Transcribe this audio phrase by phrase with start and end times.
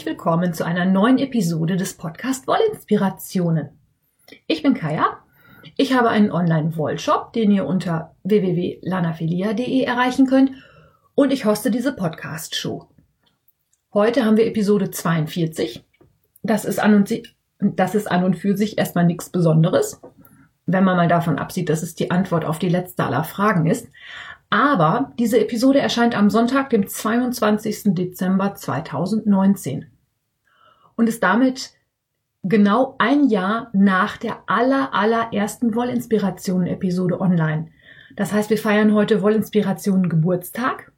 [0.00, 3.78] Herzlich willkommen zu einer neuen Episode des Podcast Wollinspirationen.
[4.46, 5.18] Ich bin Kaya.
[5.76, 10.52] Ich habe einen Online-Wollshop, den ihr unter www.lanafilia.de erreichen könnt
[11.14, 12.88] und ich hoste diese Podcast-Show.
[13.92, 15.84] Heute haben wir Episode 42.
[16.42, 17.12] Das ist an und,
[17.58, 20.00] das ist an und für sich erstmal nichts Besonderes,
[20.64, 23.86] wenn man mal davon absieht, dass es die Antwort auf die letzte aller Fragen ist.
[24.50, 27.94] Aber diese Episode erscheint am Sonntag, dem 22.
[27.94, 29.86] Dezember 2019
[30.96, 31.70] und ist damit
[32.42, 37.68] genau ein Jahr nach der aller, allerersten Wollinspirationen-Episode online.
[38.16, 40.90] Das heißt, wir feiern heute Wollinspirationen Geburtstag.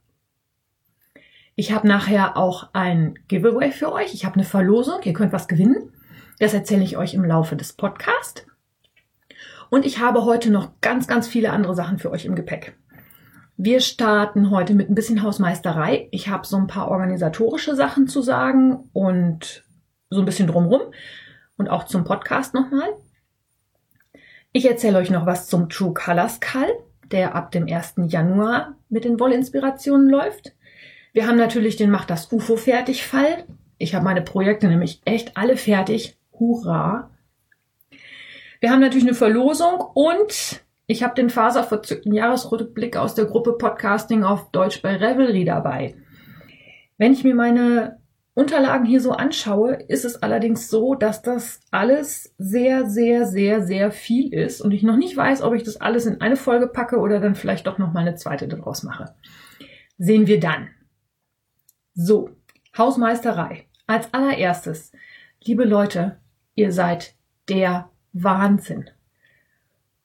[1.55, 4.15] Ich habe nachher auch ein Giveaway für euch.
[4.15, 5.01] Ich habe eine Verlosung.
[5.05, 5.93] Ihr könnt was gewinnen.
[6.38, 8.46] Das erzähle ich euch im Laufe des Podcasts.
[9.68, 12.77] Und ich habe heute noch ganz, ganz viele andere Sachen für euch im Gepäck.
[13.57, 16.09] Wir starten heute mit ein bisschen Hausmeisterei.
[16.11, 19.65] Ich habe so ein paar organisatorische Sachen zu sagen und
[20.09, 20.81] so ein bisschen drumrum
[21.57, 22.89] und auch zum Podcast nochmal.
[24.53, 26.71] Ich erzähle euch noch was zum True Colors Call,
[27.11, 27.95] der ab dem 1.
[28.09, 30.55] Januar mit den Wollinspirationen läuft.
[31.13, 33.45] Wir haben natürlich den Macht das UFO fertig Fall.
[33.77, 36.17] Ich habe meine Projekte nämlich echt alle fertig.
[36.39, 37.11] Hurra!
[38.61, 40.62] Wir haben natürlich eine Verlosung und
[40.93, 45.96] ich habe den faserverzückten Jahresrückblick aus der Gruppe Podcasting auf Deutsch bei Revelry dabei.
[46.99, 47.99] Wenn ich mir meine
[48.34, 53.90] Unterlagen hier so anschaue, ist es allerdings so, dass das alles sehr, sehr, sehr, sehr
[53.90, 56.99] viel ist und ich noch nicht weiß, ob ich das alles in eine Folge packe
[56.99, 59.15] oder dann vielleicht doch noch mal eine zweite daraus mache.
[59.96, 60.68] Sehen wir dann.
[61.95, 62.30] So,
[62.77, 63.66] Hausmeisterei.
[63.87, 64.93] Als allererstes,
[65.43, 66.21] liebe Leute,
[66.54, 67.15] ihr seid
[67.49, 68.91] der Wahnsinn.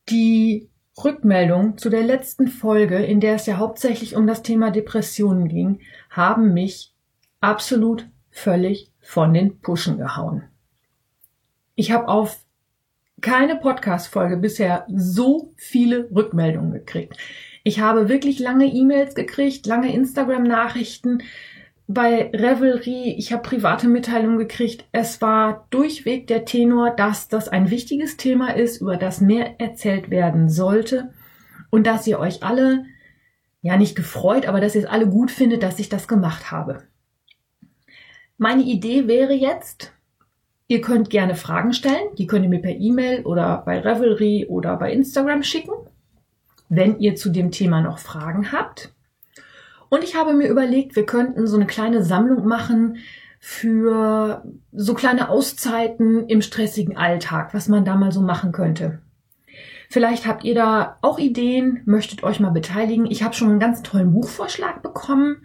[0.09, 0.69] Die
[1.03, 5.79] Rückmeldungen zu der letzten Folge, in der es ja hauptsächlich um das Thema Depressionen ging,
[6.09, 6.93] haben mich
[7.39, 10.43] absolut völlig von den Puschen gehauen.
[11.75, 12.39] Ich habe auf
[13.21, 17.17] keine Podcast-Folge bisher so viele Rückmeldungen gekriegt.
[17.63, 21.23] Ich habe wirklich lange E-Mails gekriegt, lange Instagram-Nachrichten,
[21.87, 24.85] bei Revelry, ich habe private Mitteilungen gekriegt.
[24.91, 30.09] Es war durchweg der Tenor, dass das ein wichtiges Thema ist, über das mehr erzählt
[30.09, 31.13] werden sollte
[31.69, 32.85] und dass ihr euch alle,
[33.61, 36.83] ja nicht gefreut, aber dass ihr es alle gut findet, dass ich das gemacht habe.
[38.37, 39.93] Meine Idee wäre jetzt,
[40.67, 44.75] ihr könnt gerne Fragen stellen, die könnt ihr mir per E-Mail oder bei Revelry oder
[44.75, 45.73] bei Instagram schicken,
[46.67, 48.93] wenn ihr zu dem Thema noch Fragen habt.
[49.89, 52.97] Und ich habe mir überlegt, wir könnten so eine kleine Sammlung machen
[53.39, 58.99] für so kleine Auszeiten im stressigen Alltag, was man da mal so machen könnte.
[59.89, 63.05] Vielleicht habt ihr da auch Ideen, möchtet euch mal beteiligen.
[63.05, 65.37] Ich habe schon einen ganz tollen Buchvorschlag bekommen.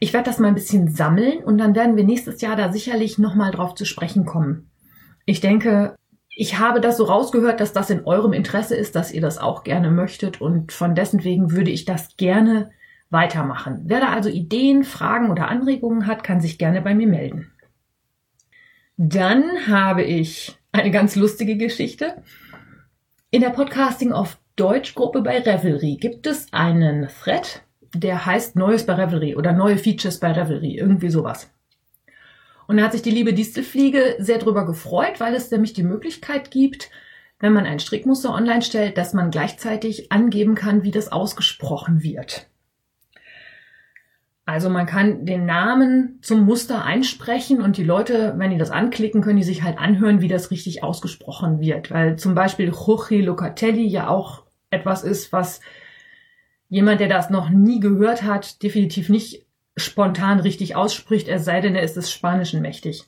[0.00, 3.18] Ich werde das mal ein bisschen sammeln und dann werden wir nächstes Jahr da sicherlich
[3.18, 4.68] nochmal drauf zu sprechen kommen.
[5.26, 5.94] Ich denke,
[6.36, 9.62] ich habe das so rausgehört, dass das in eurem Interesse ist, dass ihr das auch
[9.62, 12.72] gerne möchtet und von dessen wegen würde ich das gerne
[13.14, 13.84] weitermachen.
[13.86, 17.50] Wer da also Ideen, Fragen oder Anregungen hat, kann sich gerne bei mir melden.
[18.98, 22.22] Dann habe ich eine ganz lustige Geschichte.
[23.30, 27.62] In der Podcasting auf Deutsch Gruppe bei Revelry gibt es einen Thread,
[27.94, 31.50] der heißt Neues bei Revelry oder neue Features bei Revelry, irgendwie sowas.
[32.66, 36.50] Und da hat sich die liebe Distelfliege sehr drüber gefreut, weil es nämlich die Möglichkeit
[36.50, 36.90] gibt,
[37.40, 42.46] wenn man ein Strickmuster online stellt, dass man gleichzeitig angeben kann, wie das ausgesprochen wird.
[44.46, 49.22] Also man kann den Namen zum Muster einsprechen und die Leute, wenn die das anklicken,
[49.22, 51.90] können die sich halt anhören, wie das richtig ausgesprochen wird.
[51.90, 55.60] Weil zum Beispiel Chochi Locatelli ja auch etwas ist, was
[56.68, 59.46] jemand, der das noch nie gehört hat, definitiv nicht
[59.76, 63.04] spontan richtig ausspricht, es sei denn, er ist des Spanischen mächtig.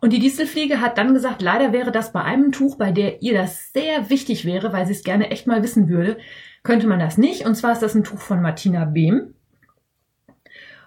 [0.00, 3.34] Und die Distelfliege hat dann gesagt, leider wäre das bei einem Tuch, bei der ihr
[3.34, 6.18] das sehr wichtig wäre, weil sie es gerne echt mal wissen würde,
[6.62, 7.46] könnte man das nicht.
[7.46, 9.33] Und zwar ist das ein Tuch von Martina Behm.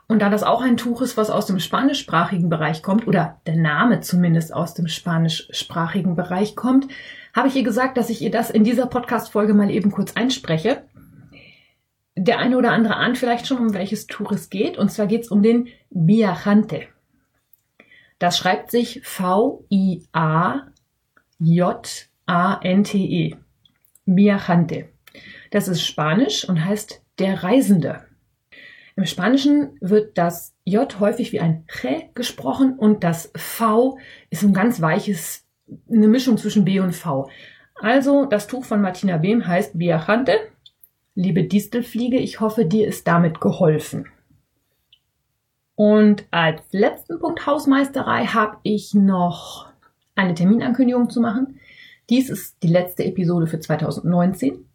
[0.08, 3.58] Und da das auch ein Tuch ist, was aus dem spanischsprachigen Bereich kommt, oder der
[3.58, 6.88] Name zumindest aus dem spanischsprachigen Bereich kommt,
[7.36, 10.84] habe ich ihr gesagt, dass ich ihr das in dieser Podcast-Folge mal eben kurz einspreche.
[12.16, 14.78] Der eine oder andere ahnt vielleicht schon, um welches Tuch es geht.
[14.78, 16.88] Und zwar geht es um den Viajante.
[18.18, 20.06] Das schreibt sich V-I-A-J-A-N-T-E.
[24.06, 24.90] Viajante.
[25.52, 28.07] Das ist Spanisch und heißt der Reisende.
[28.98, 31.86] Im Spanischen wird das J häufig wie ein Ch
[32.16, 34.00] gesprochen und das V
[34.32, 35.46] ist ein ganz weiches,
[35.88, 37.30] eine Mischung zwischen B und V.
[37.76, 40.34] Also das Tuch von Martina Behm heißt Viajante.
[41.14, 44.08] Liebe Distelfliege, ich hoffe, dir ist damit geholfen.
[45.76, 49.70] Und als letzten Punkt Hausmeisterei habe ich noch
[50.16, 51.60] eine Terminankündigung zu machen.
[52.10, 54.66] Dies ist die letzte Episode für 2019.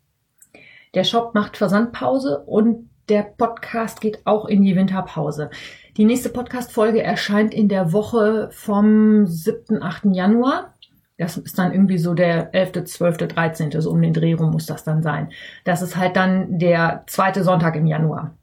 [0.95, 5.51] Der Shop macht Versandpause und der Podcast geht auch in die Winterpause.
[5.97, 10.07] Die nächste Podcast-Folge erscheint in der Woche vom 7., 8.
[10.13, 10.75] Januar.
[11.19, 14.67] Das ist dann irgendwie so der 11., 12., 13., so um den Dreh rum muss
[14.67, 15.31] das dann sein.
[15.65, 18.37] Das ist halt dann der zweite Sonntag im Januar.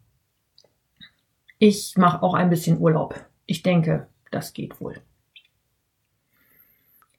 [1.57, 3.15] Ich mache auch ein bisschen Urlaub.
[3.45, 4.95] Ich denke, das geht wohl.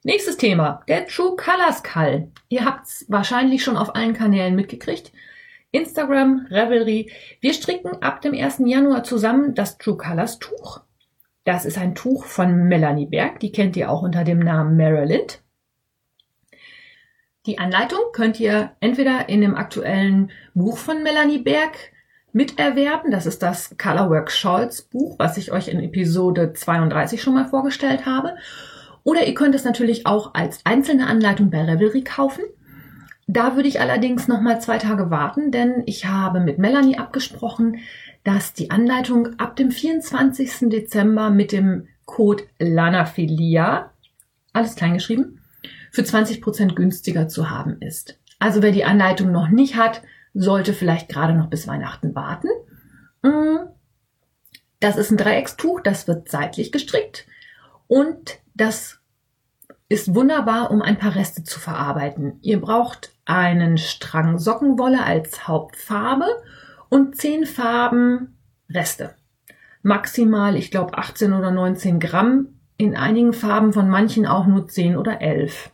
[0.03, 2.31] Nächstes Thema, der True Colors Call.
[2.49, 5.11] Ihr habt es wahrscheinlich schon auf allen Kanälen mitgekriegt.
[5.71, 7.11] Instagram, Revelry.
[7.39, 8.61] Wir stricken ab dem 1.
[8.65, 10.81] Januar zusammen das True Colors Tuch.
[11.43, 13.39] Das ist ein Tuch von Melanie Berg.
[13.39, 15.27] Die kennt ihr auch unter dem Namen Marilyn.
[17.47, 21.75] Die Anleitung könnt ihr entweder in dem aktuellen Buch von Melanie Berg
[22.33, 23.09] miterwerben.
[23.09, 28.05] Das ist das Colorwork Scholz Buch, was ich euch in Episode 32 schon mal vorgestellt
[28.05, 28.35] habe.
[29.03, 32.43] Oder ihr könnt es natürlich auch als einzelne Anleitung bei Revelry kaufen.
[33.33, 37.77] Da würde ich allerdings noch mal zwei Tage warten, denn ich habe mit Melanie abgesprochen,
[38.25, 40.69] dass die Anleitung ab dem 24.
[40.69, 43.89] Dezember mit dem Code LANAPHILIA,
[44.51, 45.39] alles kleingeschrieben,
[45.91, 48.19] für 20% günstiger zu haben ist.
[48.37, 50.01] Also wer die Anleitung noch nicht hat,
[50.33, 52.49] sollte vielleicht gerade noch bis Weihnachten warten.
[53.21, 53.69] Mm.
[54.81, 57.27] Das ist ein Dreieckstuch, das wird seitlich gestrickt
[57.87, 59.00] und das
[59.91, 62.37] ist wunderbar, um ein paar Reste zu verarbeiten.
[62.41, 66.27] Ihr braucht einen Strang Sockenwolle als Hauptfarbe
[66.87, 68.37] und zehn Farben
[68.73, 69.15] Reste.
[69.81, 72.59] Maximal, ich glaube, 18 oder 19 Gramm.
[72.77, 75.71] In einigen Farben von manchen auch nur 10 oder 11.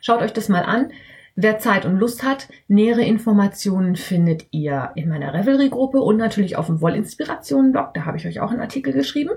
[0.00, 0.90] Schaut euch das mal an.
[1.36, 6.66] Wer Zeit und Lust hat, nähere Informationen findet ihr in meiner Revelry-Gruppe und natürlich auf
[6.66, 7.94] dem Wollinspirationen-Blog.
[7.94, 9.30] Da habe ich euch auch einen Artikel geschrieben.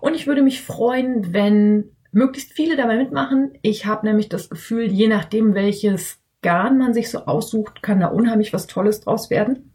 [0.00, 3.58] Und ich würde mich freuen, wenn möglichst viele dabei mitmachen.
[3.62, 8.08] Ich habe nämlich das Gefühl, je nachdem, welches Garn man sich so aussucht, kann da
[8.08, 9.72] unheimlich was Tolles draus werden.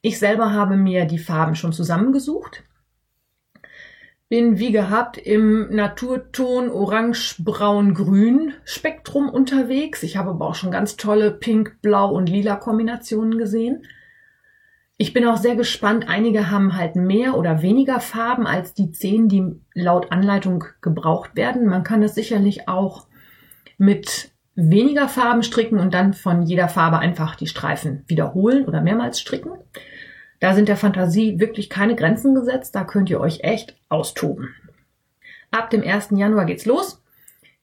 [0.00, 2.62] Ich selber habe mir die Farben schon zusammengesucht
[4.30, 10.04] bin wie gehabt im Naturton Orange, Braun, Grün Spektrum unterwegs.
[10.04, 13.86] Ich habe aber auch schon ganz tolle Pink, Blau und Lila Kombinationen gesehen.
[15.02, 16.10] Ich bin auch sehr gespannt.
[16.10, 21.66] Einige haben halt mehr oder weniger Farben als die zehn, die laut Anleitung gebraucht werden.
[21.68, 23.06] Man kann es sicherlich auch
[23.78, 29.18] mit weniger Farben stricken und dann von jeder Farbe einfach die Streifen wiederholen oder mehrmals
[29.18, 29.52] stricken.
[30.38, 32.74] Da sind der Fantasie wirklich keine Grenzen gesetzt.
[32.74, 34.50] Da könnt ihr euch echt austoben.
[35.50, 36.08] Ab dem 1.
[36.10, 36.99] Januar geht's los.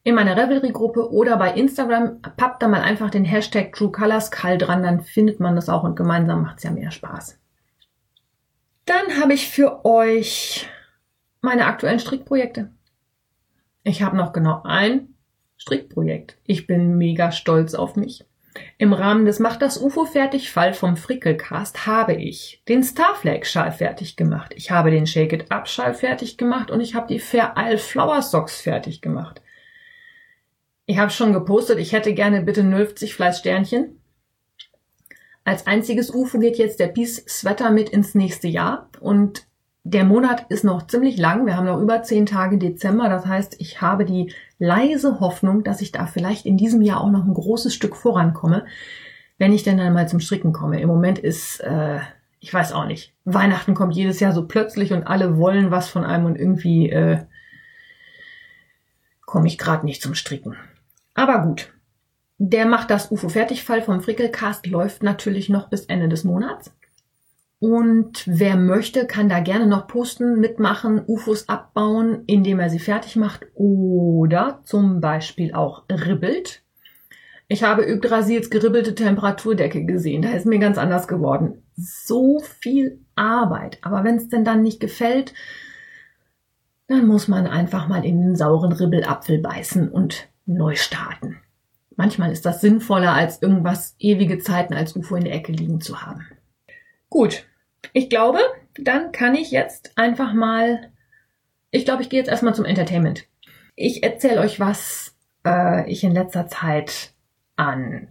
[0.08, 5.02] In meiner Revelry-Gruppe oder bei Instagram pappt da mal einfach den Hashtag TrueColorsCal dran, dann
[5.02, 7.38] findet man das auch und gemeinsam macht's ja mehr Spaß.
[8.86, 10.66] Dann habe ich für euch
[11.42, 12.72] meine aktuellen Strickprojekte.
[13.84, 15.10] Ich habe noch genau ein
[15.58, 16.38] Strickprojekt.
[16.46, 18.24] Ich bin mega stolz auf mich.
[18.78, 23.74] Im Rahmen des Macht das UFO fertig Fall vom Frickelcast habe ich den Starflag Schal
[23.74, 24.54] fertig gemacht.
[24.56, 27.78] Ich habe den Shake It Up Schal fertig gemacht und ich habe die Fair Isle
[27.78, 29.42] Flower Socks fertig gemacht.
[30.90, 34.00] Ich habe schon gepostet, ich hätte gerne bitte 50 Fleißsternchen.
[35.44, 39.46] Als einziges UFO geht jetzt der Peace Sweater mit ins nächste Jahr und
[39.84, 41.46] der Monat ist noch ziemlich lang.
[41.46, 43.10] Wir haben noch über zehn Tage Dezember.
[43.10, 47.12] Das heißt, ich habe die leise Hoffnung, dass ich da vielleicht in diesem Jahr auch
[47.12, 48.66] noch ein großes Stück vorankomme,
[49.38, 50.80] wenn ich denn dann mal zum Stricken komme.
[50.80, 52.00] Im Moment ist, äh,
[52.40, 56.06] ich weiß auch nicht, Weihnachten kommt jedes Jahr so plötzlich und alle wollen was von
[56.06, 57.26] einem und irgendwie äh,
[59.26, 60.56] komme ich gerade nicht zum Stricken.
[61.18, 61.74] Aber gut.
[62.38, 66.72] Der macht das UFO Fertigfall vom Frickelcast läuft natürlich noch bis Ende des Monats.
[67.58, 73.16] Und wer möchte, kann da gerne noch posten, mitmachen, UFOs abbauen, indem er sie fertig
[73.16, 76.62] macht oder zum Beispiel auch ribbelt.
[77.48, 80.22] Ich habe Yggdrasils geribbelte Temperaturdecke gesehen.
[80.22, 81.64] Da ist mir ganz anders geworden.
[81.76, 83.80] So viel Arbeit.
[83.82, 85.34] Aber wenn es denn dann nicht gefällt,
[86.88, 91.40] dann muss man einfach mal in den sauren Ribbelapfel beißen und neu starten.
[91.96, 96.02] Manchmal ist das sinnvoller, als irgendwas ewige Zeiten als UFO in der Ecke liegen zu
[96.02, 96.26] haben.
[97.10, 97.46] Gut,
[97.94, 98.40] ich glaube,
[98.76, 100.92] dann kann ich jetzt einfach mal,
[101.72, 103.26] ich glaube, ich gehe jetzt erstmal zum Entertainment.
[103.76, 107.14] Ich erzähle euch, was äh, ich in letzter Zeit
[107.56, 108.08] an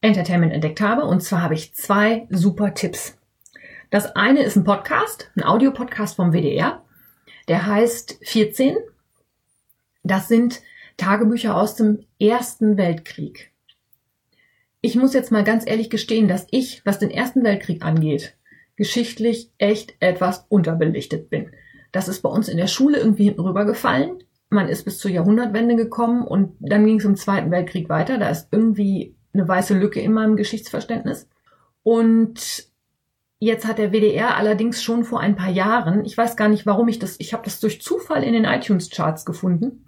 [0.00, 1.04] Entertainment entdeckt habe.
[1.04, 3.18] Und zwar habe ich zwei super Tipps.
[3.90, 6.82] Das eine ist ein Podcast, ein Audiopodcast vom WDR.
[7.48, 8.76] Der heißt 14.
[10.02, 10.62] Das sind
[10.96, 13.52] Tagebücher aus dem Ersten Weltkrieg.
[14.80, 18.36] Ich muss jetzt mal ganz ehrlich gestehen, dass ich, was den Ersten Weltkrieg angeht,
[18.76, 21.50] geschichtlich echt etwas unterbelichtet bin.
[21.92, 24.22] Das ist bei uns in der Schule irgendwie hinten rübergefallen.
[24.50, 28.18] Man ist bis zur Jahrhundertwende gekommen und dann ging es im Zweiten Weltkrieg weiter.
[28.18, 31.28] Da ist irgendwie eine weiße Lücke in meinem Geschichtsverständnis.
[31.82, 32.68] Und
[33.38, 36.88] jetzt hat der WDR allerdings schon vor ein paar Jahren, ich weiß gar nicht, warum
[36.88, 39.86] ich das, ich habe das durch Zufall in den iTunes-Charts gefunden,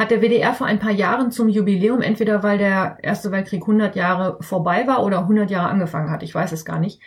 [0.00, 3.94] hat der WDR vor ein paar Jahren zum Jubiläum, entweder weil der Erste Weltkrieg 100
[3.96, 7.02] Jahre vorbei war oder 100 Jahre angefangen hat, ich weiß es gar nicht,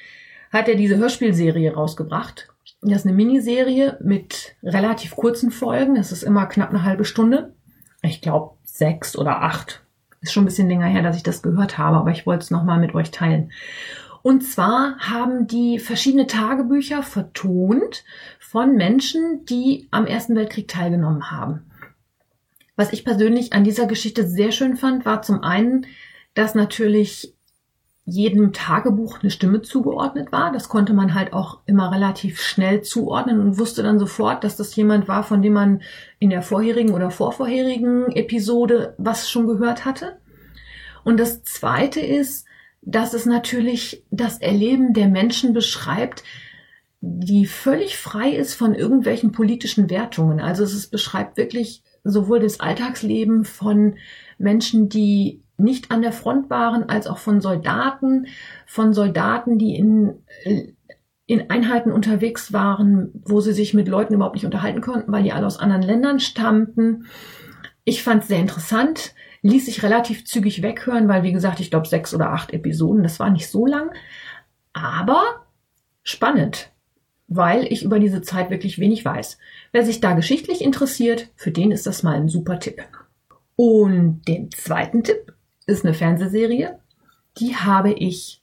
[0.52, 2.50] hat er diese Hörspielserie rausgebracht.
[2.84, 5.96] Das ist eine Miniserie mit relativ kurzen Folgen.
[5.96, 7.56] Das ist immer knapp eine halbe Stunde.
[8.04, 9.82] Ich glaube sechs oder acht.
[10.22, 12.52] Ist schon ein bisschen länger her, dass ich das gehört habe, aber ich wollte es
[12.52, 13.52] nochmal mit euch teilen.
[14.22, 18.04] Und zwar haben die verschiedene Tagebücher vertont
[18.40, 21.66] von Menschen, die am Ersten Weltkrieg teilgenommen haben.
[22.84, 25.86] Was ich persönlich an dieser Geschichte sehr schön fand, war zum einen,
[26.34, 27.34] dass natürlich
[28.04, 30.52] jedem Tagebuch eine Stimme zugeordnet war.
[30.52, 34.76] Das konnte man halt auch immer relativ schnell zuordnen und wusste dann sofort, dass das
[34.76, 35.82] jemand war, von dem man
[36.20, 40.18] in der vorherigen oder vorvorherigen Episode was schon gehört hatte.
[41.06, 42.46] Und das Zweite ist,
[42.82, 46.26] dass es natürlich das Erleben der Menschen beschreibt,
[47.00, 50.42] die völlig frei ist von irgendwelchen politischen Wertungen.
[50.42, 53.96] Also es beschreibt wirklich sowohl das Alltagsleben von
[54.38, 58.28] Menschen, die nicht an der Front waren, als auch von Soldaten,
[58.66, 60.24] von Soldaten, die in,
[61.26, 65.32] in Einheiten unterwegs waren, wo sie sich mit Leuten überhaupt nicht unterhalten konnten, weil die
[65.32, 67.06] alle aus anderen Ländern stammten.
[67.86, 71.88] Ich fand es sehr interessant, ließ sich relativ zügig weghören, weil wie gesagt, ich glaube
[71.88, 73.92] sechs oder acht Episoden, das war nicht so lang,
[74.74, 75.46] aber
[76.02, 76.73] spannend
[77.28, 79.38] weil ich über diese Zeit wirklich wenig weiß.
[79.72, 82.84] Wer sich da geschichtlich interessiert, für den ist das mal ein super Tipp.
[83.56, 85.34] Und den zweiten Tipp
[85.66, 86.80] ist eine Fernsehserie,
[87.38, 88.42] die habe ich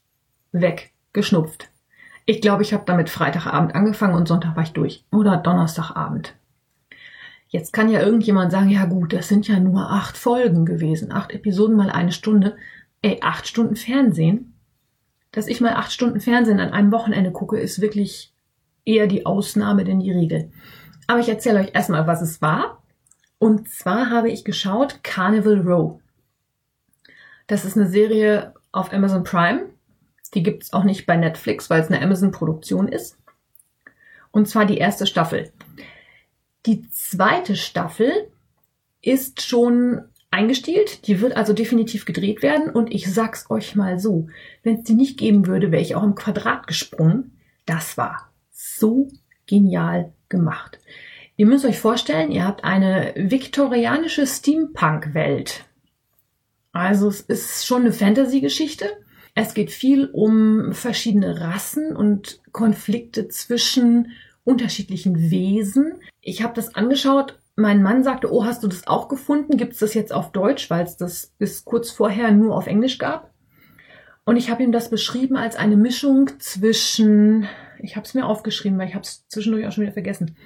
[0.52, 1.68] weggeschnupft.
[2.26, 5.04] Ich glaube, ich habe damit Freitagabend angefangen und Sonntag war ich durch.
[5.10, 6.34] Oder Donnerstagabend.
[7.48, 11.10] Jetzt kann ja irgendjemand sagen, ja gut, das sind ja nur acht Folgen gewesen.
[11.10, 12.56] Acht Episoden mal eine Stunde.
[13.02, 14.54] Ey, acht Stunden Fernsehen.
[15.32, 18.29] Dass ich mal acht Stunden Fernsehen an einem Wochenende gucke, ist wirklich
[18.90, 20.50] eher die Ausnahme denn die Regel.
[21.06, 22.82] Aber ich erzähle euch erstmal, was es war.
[23.38, 26.00] Und zwar habe ich geschaut Carnival Row.
[27.46, 29.70] Das ist eine Serie auf Amazon Prime.
[30.34, 33.16] Die gibt es auch nicht bei Netflix, weil es eine Amazon-Produktion ist.
[34.30, 35.50] Und zwar die erste Staffel.
[36.66, 38.12] Die zweite Staffel
[39.02, 41.06] ist schon eingestielt.
[41.08, 42.70] Die wird also definitiv gedreht werden.
[42.70, 44.28] Und ich sag's euch mal so,
[44.62, 47.36] wenn es die nicht geben würde, wäre ich auch im Quadrat gesprungen.
[47.66, 48.29] Das war
[48.60, 49.08] so
[49.46, 50.78] genial gemacht.
[51.36, 55.64] Ihr müsst euch vorstellen, ihr habt eine viktorianische Steampunk-Welt.
[56.72, 58.86] Also es ist schon eine Fantasy-Geschichte.
[59.34, 64.12] Es geht viel um verschiedene Rassen und Konflikte zwischen
[64.44, 65.94] unterschiedlichen Wesen.
[66.20, 67.38] Ich habe das angeschaut.
[67.56, 69.56] Mein Mann sagte, oh, hast du das auch gefunden?
[69.56, 72.98] Gibt es das jetzt auf Deutsch, weil es das bis kurz vorher nur auf Englisch
[72.98, 73.30] gab?
[74.24, 77.48] Und ich habe ihm das beschrieben als eine Mischung zwischen
[77.82, 80.36] ich habe es mir aufgeschrieben, weil ich habe es zwischendurch auch schon wieder vergessen.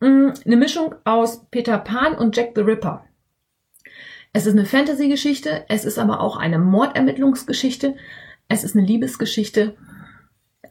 [0.00, 3.04] Mm, eine Mischung aus Peter Pan und Jack the Ripper.
[4.32, 7.96] Es ist eine Fantasy-Geschichte, es ist aber auch eine Mordermittlungsgeschichte,
[8.48, 9.76] es ist eine Liebesgeschichte.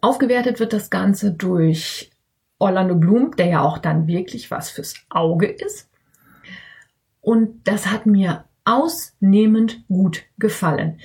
[0.01, 2.11] Aufgewertet wird das Ganze durch
[2.57, 5.89] Orlando Bloom, der ja auch dann wirklich was fürs Auge ist.
[7.21, 10.99] Und das hat mir ausnehmend gut gefallen.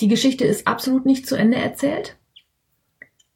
[0.00, 2.16] Die Geschichte ist absolut nicht zu Ende erzählt.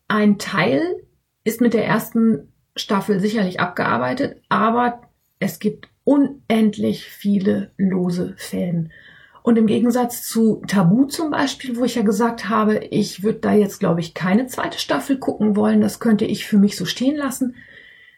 [0.08, 1.04] Ein Teil
[1.44, 5.02] ist mit der ersten Staffel sicherlich abgearbeitet, aber
[5.38, 8.92] es gibt unendlich viele lose Fäden.
[9.42, 13.52] Und im Gegensatz zu Tabu zum Beispiel, wo ich ja gesagt habe, ich würde da
[13.52, 17.16] jetzt, glaube ich, keine zweite Staffel gucken wollen, das könnte ich für mich so stehen
[17.16, 17.56] lassen,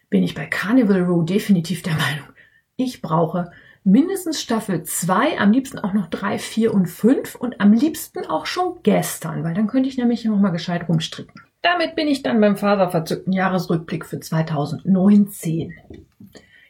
[0.08, 2.28] bin ich bei Carnival Row definitiv der Meinung,
[2.76, 3.50] ich brauche
[3.84, 8.46] mindestens Staffel 2, am liebsten auch noch 3, 4 und 5 und am liebsten auch
[8.46, 11.49] schon gestern, weil dann könnte ich nämlich noch mal gescheit rumstricken.
[11.62, 15.74] Damit bin ich dann beim faserverzückten Jahresrückblick für 2019.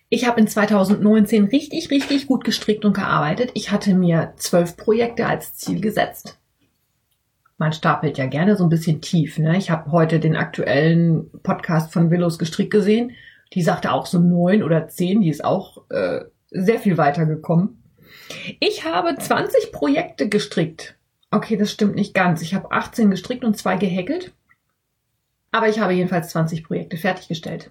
[0.09, 3.53] Ich habe in 2019 richtig, richtig gut gestrickt und gearbeitet.
[3.55, 6.39] Ich hatte mir zwölf Projekte als Ziel gesetzt.
[7.59, 9.39] Man stapelt ja gerne so ein bisschen tief.
[9.39, 9.57] Ne?
[9.57, 13.13] Ich habe heute den aktuellen Podcast von Willows gestrickt gesehen.
[13.53, 15.21] Die sagte auch so neun oder zehn.
[15.21, 17.83] Die ist auch äh, sehr viel weiter gekommen.
[18.59, 20.97] Ich habe 20 Projekte gestrickt.
[21.31, 22.43] Okay, das stimmt nicht ganz.
[22.43, 24.33] Ich habe 18 gestrickt und zwei gehäkelt.
[25.53, 27.71] Aber ich habe jedenfalls 20 Projekte fertiggestellt.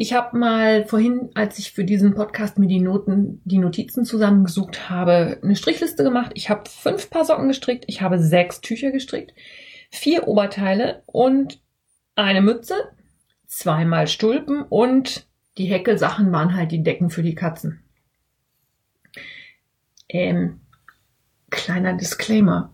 [0.00, 4.88] Ich habe mal vorhin, als ich für diesen Podcast mir die Noten, die Notizen zusammengesucht
[4.88, 6.30] habe, eine Strichliste gemacht.
[6.34, 9.34] Ich habe fünf Paar Socken gestrickt, ich habe sechs Tücher gestrickt,
[9.90, 11.60] vier Oberteile und
[12.14, 12.76] eine Mütze,
[13.48, 15.26] zweimal Stulpen und
[15.58, 17.82] die Häckelsachen waren halt die Decken für die Katzen.
[20.08, 20.60] Ähm,
[21.50, 22.72] kleiner Disclaimer.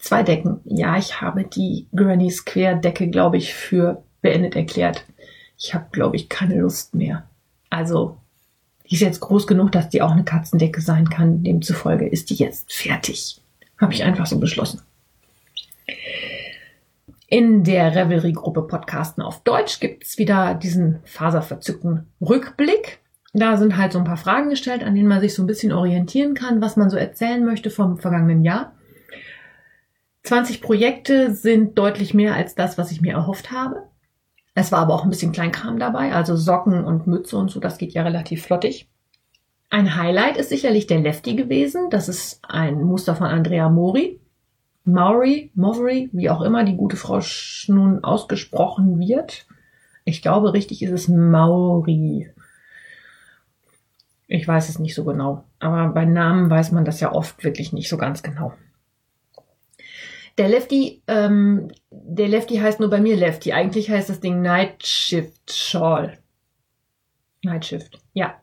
[0.00, 0.60] Zwei Decken.
[0.64, 5.04] Ja, ich habe die Granny's Querdecke, glaube ich, für beendet erklärt.
[5.56, 7.28] Ich habe, glaube ich, keine Lust mehr.
[7.68, 8.16] Also,
[8.88, 11.44] die ist jetzt groß genug, dass die auch eine Katzendecke sein kann.
[11.44, 13.40] Demzufolge ist die jetzt fertig.
[13.78, 14.82] Habe ich einfach so beschlossen.
[17.28, 22.98] In der Revelry-Gruppe Podcasten auf Deutsch gibt's wieder diesen faserverzückten Rückblick.
[23.32, 25.70] Da sind halt so ein paar Fragen gestellt, an denen man sich so ein bisschen
[25.70, 28.72] orientieren kann, was man so erzählen möchte vom vergangenen Jahr.
[30.22, 33.88] 20 Projekte sind deutlich mehr als das, was ich mir erhofft habe.
[34.54, 37.78] Es war aber auch ein bisschen Kleinkram dabei, also Socken und Mütze und so, das
[37.78, 38.88] geht ja relativ flottig.
[39.70, 41.90] Ein Highlight ist sicherlich der Lefty gewesen.
[41.90, 44.20] Das ist ein Muster von Andrea Mori.
[44.84, 47.20] Maury, Mowry, wie auch immer die gute Frau
[47.68, 49.46] nun ausgesprochen wird.
[50.04, 52.28] Ich glaube, richtig ist es Mauri.
[54.26, 55.44] Ich weiß es nicht so genau.
[55.60, 58.52] Aber bei Namen weiß man das ja oft wirklich nicht so ganz genau.
[60.38, 63.52] Der Lefty, ähm, der Lefty heißt nur bei mir Lefty.
[63.52, 66.18] Eigentlich heißt das Ding Night Shift Shawl.
[67.42, 68.34] Night Shift, ja.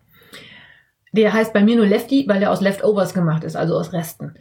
[1.11, 4.35] Der heißt bei mir nur Lefty, weil der aus Leftovers gemacht ist, also aus Resten.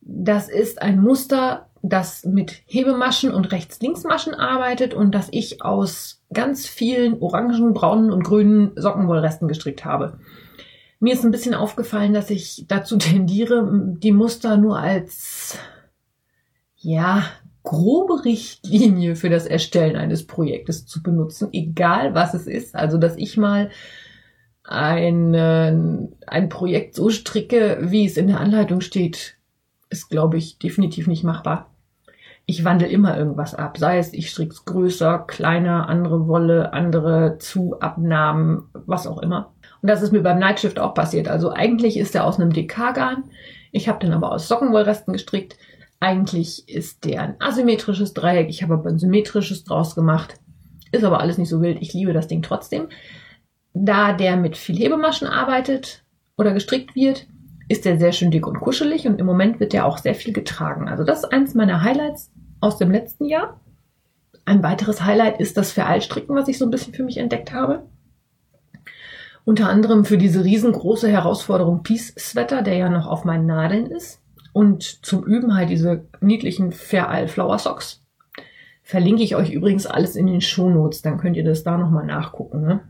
[0.00, 6.66] Das ist ein Muster, das mit Hebemaschen und Rechts-Links-Maschen arbeitet und das ich aus ganz
[6.66, 10.18] vielen orangen, braunen und grünen Sockenwollresten gestrickt habe.
[10.98, 15.58] Mir ist ein bisschen aufgefallen, dass ich dazu tendiere, die Muster nur als
[16.80, 17.24] ja,
[17.62, 22.74] grobe Richtlinie für das Erstellen eines Projektes zu benutzen, egal was es ist.
[22.74, 23.70] Also, dass ich mal
[24.64, 25.34] ein,
[26.26, 29.36] ein Projekt so stricke, wie es in der Anleitung steht,
[29.90, 31.70] ist, glaube ich, definitiv nicht machbar.
[32.46, 38.64] Ich wandle immer irgendwas ab, sei es ich strick's größer, kleiner, andere Wolle, andere Zuabnahmen,
[38.72, 39.52] was auch immer.
[39.82, 41.28] Und das ist mir beim Nightshift auch passiert.
[41.28, 43.24] Also eigentlich ist er aus einem DK-Garn.
[43.72, 45.56] Ich habe den aber aus Sockenwollresten gestrickt.
[46.00, 48.48] Eigentlich ist der ein asymmetrisches Dreieck.
[48.48, 50.40] Ich habe aber ein symmetrisches draus gemacht.
[50.92, 51.78] Ist aber alles nicht so wild.
[51.80, 52.88] Ich liebe das Ding trotzdem.
[53.74, 56.02] Da der mit viel Hebemaschen arbeitet
[56.36, 57.26] oder gestrickt wird,
[57.68, 60.32] ist der sehr schön dick und kuschelig und im Moment wird der auch sehr viel
[60.32, 60.88] getragen.
[60.88, 63.60] Also das ist eins meiner Highlights aus dem letzten Jahr.
[64.44, 67.84] Ein weiteres Highlight ist das Vereilstricken, was ich so ein bisschen für mich entdeckt habe.
[69.44, 74.19] Unter anderem für diese riesengroße Herausforderung Peace Sweater, der ja noch auf meinen Nadeln ist.
[74.52, 78.02] Und zum Üben halt diese niedlichen Fair Isle Flower Socks.
[78.82, 82.62] Verlinke ich euch übrigens alles in den Shownotes, dann könnt ihr das da nochmal nachgucken.
[82.62, 82.80] Ne?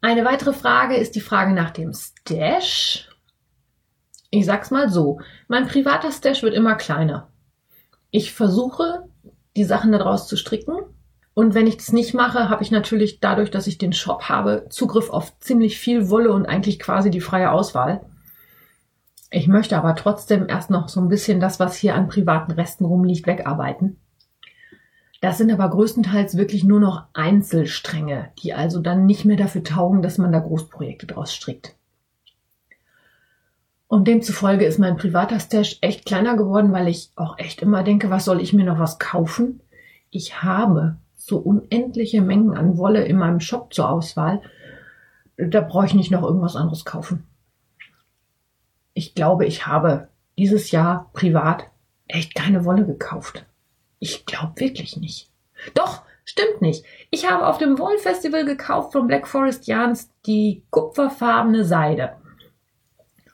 [0.00, 3.08] Eine weitere Frage ist die Frage nach dem Stash.
[4.30, 7.30] Ich sag's mal so, mein privater Stash wird immer kleiner.
[8.10, 9.04] Ich versuche,
[9.56, 10.74] die Sachen daraus zu stricken.
[11.34, 14.66] Und wenn ich das nicht mache, habe ich natürlich dadurch, dass ich den Shop habe,
[14.70, 18.09] Zugriff auf ziemlich viel Wolle und eigentlich quasi die freie Auswahl.
[19.32, 22.84] Ich möchte aber trotzdem erst noch so ein bisschen das, was hier an privaten Resten
[22.84, 23.96] rumliegt, wegarbeiten.
[25.20, 30.02] Das sind aber größtenteils wirklich nur noch Einzelstränge, die also dann nicht mehr dafür taugen,
[30.02, 31.76] dass man da Großprojekte draus strickt.
[33.86, 38.10] Und demzufolge ist mein privater Stash echt kleiner geworden, weil ich auch echt immer denke,
[38.10, 39.60] was soll ich mir noch was kaufen?
[40.10, 44.40] Ich habe so unendliche Mengen an Wolle in meinem Shop zur Auswahl.
[45.36, 47.26] Da brauche ich nicht noch irgendwas anderes kaufen
[48.94, 51.70] ich glaube, ich habe dieses Jahr privat
[52.08, 53.44] echt keine Wolle gekauft.
[53.98, 55.30] Ich glaube wirklich nicht.
[55.74, 56.84] Doch, stimmt nicht.
[57.10, 62.16] Ich habe auf dem Wollfestival gekauft von Black Forest Yarns die kupferfarbene Seide.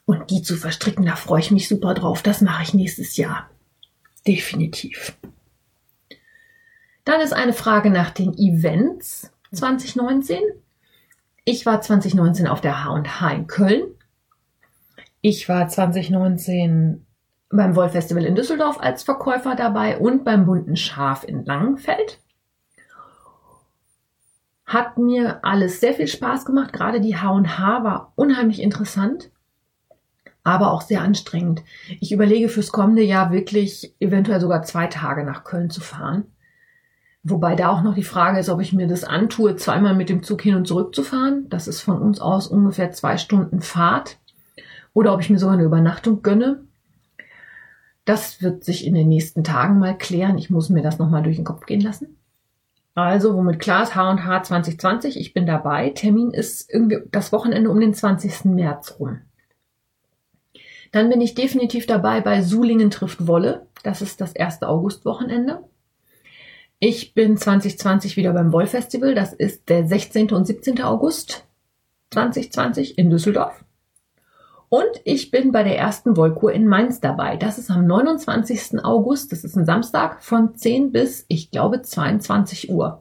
[0.04, 2.22] Und die zu verstricken, da freue ich mich super drauf.
[2.22, 3.50] Das mache ich nächstes Jahr.
[4.26, 5.16] Definitiv.
[7.04, 10.40] Dann ist eine Frage nach den Events 2019.
[11.44, 13.95] Ich war 2019 auf der H&H in Köln
[15.28, 17.04] ich war 2019
[17.50, 22.20] beim Wollfestival in Düsseldorf als Verkäufer dabei und beim bunten Schaf in Langenfeld.
[24.64, 26.72] Hat mir alles sehr viel Spaß gemacht.
[26.72, 29.30] Gerade die H&H war unheimlich interessant,
[30.44, 31.64] aber auch sehr anstrengend.
[32.00, 36.26] Ich überlege fürs kommende Jahr wirklich eventuell sogar zwei Tage nach Köln zu fahren.
[37.24, 40.22] Wobei da auch noch die Frage ist, ob ich mir das antue, zweimal mit dem
[40.22, 41.46] Zug hin und zurück zu fahren.
[41.48, 44.18] Das ist von uns aus ungefähr zwei Stunden Fahrt
[44.96, 46.64] oder ob ich mir sogar eine Übernachtung gönne.
[48.06, 50.38] Das wird sich in den nächsten Tagen mal klären.
[50.38, 52.16] Ich muss mir das nochmal durch den Kopf gehen lassen.
[52.94, 55.90] Also, womit klar ist, H&H 2020, ich bin dabei.
[55.90, 58.46] Termin ist irgendwie das Wochenende um den 20.
[58.46, 59.18] März rum.
[60.92, 63.66] Dann bin ich definitiv dabei bei Sulingen trifft Wolle.
[63.82, 65.62] Das ist das erste Augustwochenende.
[66.78, 69.14] Ich bin 2020 wieder beim Wollfestival.
[69.14, 70.30] Das ist der 16.
[70.30, 70.80] und 17.
[70.80, 71.44] August
[72.12, 73.65] 2020 in Düsseldorf.
[74.76, 77.38] Und ich bin bei der ersten Wollkur in Mainz dabei.
[77.38, 78.84] Das ist am 29.
[78.84, 79.32] August.
[79.32, 83.00] Das ist ein Samstag von 10 bis, ich glaube, 22 Uhr.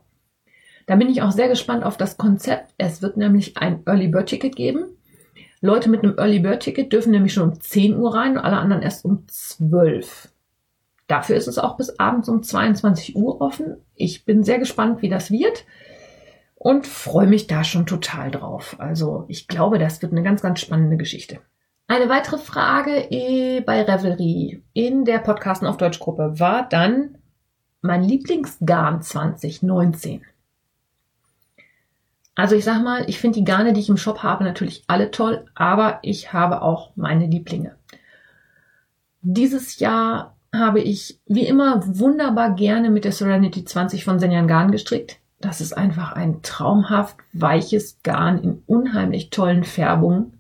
[0.86, 2.74] Da bin ich auch sehr gespannt auf das Konzept.
[2.78, 4.86] Es wird nämlich ein Early Bird Ticket geben.
[5.60, 8.56] Leute mit einem Early Bird Ticket dürfen nämlich schon um 10 Uhr rein und alle
[8.56, 10.30] anderen erst um 12.
[11.08, 13.76] Dafür ist es auch bis abends um 22 Uhr offen.
[13.96, 15.66] Ich bin sehr gespannt, wie das wird
[16.54, 18.78] und freue mich da schon total drauf.
[18.80, 21.42] Also ich glaube, das wird eine ganz, ganz spannende Geschichte.
[21.88, 27.20] Eine weitere Frage eh, bei Revelry in der Podcasten auf Deutsch Gruppe war dann
[27.82, 30.24] mein Lieblingsgarn 2019.
[32.34, 35.12] Also ich sag mal, ich finde die Garne, die ich im Shop habe, natürlich alle
[35.12, 37.76] toll, aber ich habe auch meine Lieblinge.
[39.22, 44.72] Dieses Jahr habe ich wie immer wunderbar gerne mit der Serenity 20 von Senjan Garn
[44.72, 45.20] gestrickt.
[45.40, 50.35] Das ist einfach ein traumhaft weiches Garn in unheimlich tollen Färbungen.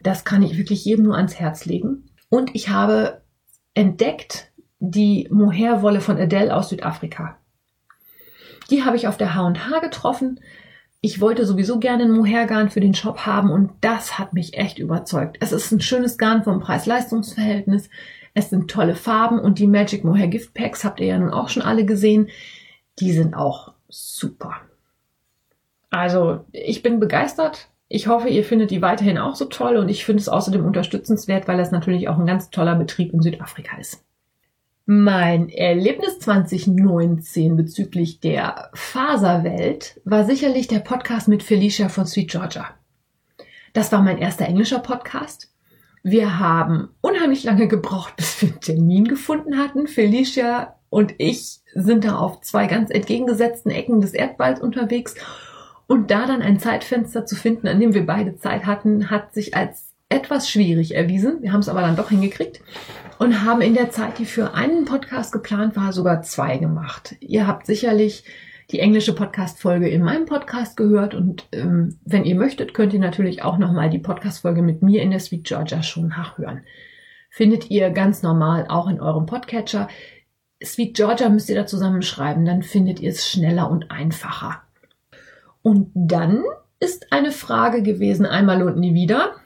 [0.00, 2.10] Das kann ich wirklich jedem nur ans Herz legen.
[2.28, 3.22] Und ich habe
[3.74, 7.38] entdeckt die Mohair-Wolle von Adele aus Südafrika.
[8.70, 10.40] Die habe ich auf der H&H getroffen.
[11.00, 14.78] Ich wollte sowieso gerne ein Mohair-Garn für den Shop haben und das hat mich echt
[14.78, 15.36] überzeugt.
[15.40, 17.88] Es ist ein schönes Garn vom Preis-Leistungs-Verhältnis.
[18.34, 21.48] Es sind tolle Farben und die Magic Mohair Gift Packs habt ihr ja nun auch
[21.48, 22.28] schon alle gesehen.
[22.98, 24.56] Die sind auch super.
[25.90, 27.70] Also, ich bin begeistert.
[27.90, 31.48] Ich hoffe, ihr findet die weiterhin auch so toll und ich finde es außerdem unterstützenswert,
[31.48, 34.04] weil das natürlich auch ein ganz toller Betrieb in Südafrika ist.
[34.84, 42.70] Mein Erlebnis 2019 bezüglich der Faserwelt war sicherlich der Podcast mit Felicia von Sweet Georgia.
[43.72, 45.50] Das war mein erster englischer Podcast.
[46.02, 49.86] Wir haben unheimlich lange gebraucht, bis wir einen Termin gefunden hatten.
[49.86, 55.14] Felicia und ich sind da auf zwei ganz entgegengesetzten Ecken des Erdballs unterwegs
[55.88, 59.56] und da dann ein Zeitfenster zu finden, an dem wir beide Zeit hatten, hat sich
[59.56, 61.42] als etwas schwierig erwiesen.
[61.42, 62.60] Wir haben es aber dann doch hingekriegt
[63.18, 67.16] und haben in der Zeit, die für einen Podcast geplant war, sogar zwei gemacht.
[67.20, 68.24] Ihr habt sicherlich
[68.70, 73.42] die englische Podcast-Folge in meinem Podcast gehört und ähm, wenn ihr möchtet, könnt ihr natürlich
[73.42, 76.64] auch nochmal die Podcast-Folge mit mir in der Sweet Georgia schon nachhören.
[77.30, 79.88] Findet ihr ganz normal auch in eurem Podcatcher.
[80.62, 84.67] Sweet Georgia müsst ihr da zusammenschreiben, dann findet ihr es schneller und einfacher.
[85.62, 86.44] Und dann
[86.80, 89.36] ist eine Frage gewesen, einmal und nie wieder.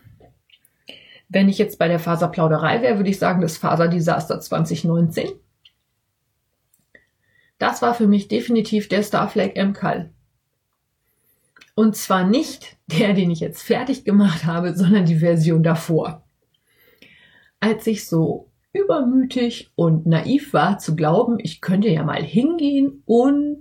[1.29, 5.31] Wenn ich jetzt bei der Faserplauderei wäre, würde ich sagen, das Faserdesaster 2019.
[7.59, 10.11] Das war für mich definitiv der Starflag MCAL.
[11.75, 16.25] Und zwar nicht der, den ich jetzt fertig gemacht habe, sondern die Version davor.
[17.61, 23.52] Als ich so übermütig und naiv war zu glauben, ich könnte ja mal hingehen und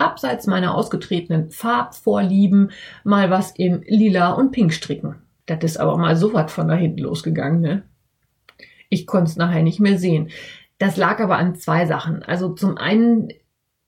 [0.00, 2.72] abseits meiner ausgetretenen Farbvorlieben
[3.04, 5.16] mal was im Lila und Pink stricken.
[5.46, 7.82] Das ist aber mal so was von da hinten losgegangen, ne?
[8.88, 10.30] Ich konnte es nachher nicht mehr sehen.
[10.78, 12.22] Das lag aber an zwei Sachen.
[12.22, 13.28] Also zum einen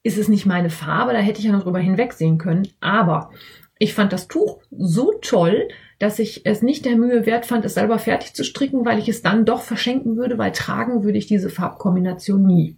[0.03, 3.31] ist es nicht meine Farbe, da hätte ich ja noch drüber hinwegsehen können, aber
[3.79, 7.75] ich fand das Tuch so toll, dass ich es nicht der Mühe wert fand, es
[7.75, 11.27] selber fertig zu stricken, weil ich es dann doch verschenken würde, weil tragen würde ich
[11.27, 12.77] diese Farbkombination nie.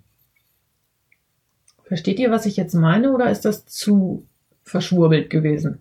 [1.94, 4.26] Versteht ihr, was ich jetzt meine, oder ist das zu
[4.64, 5.78] verschwurbelt gewesen?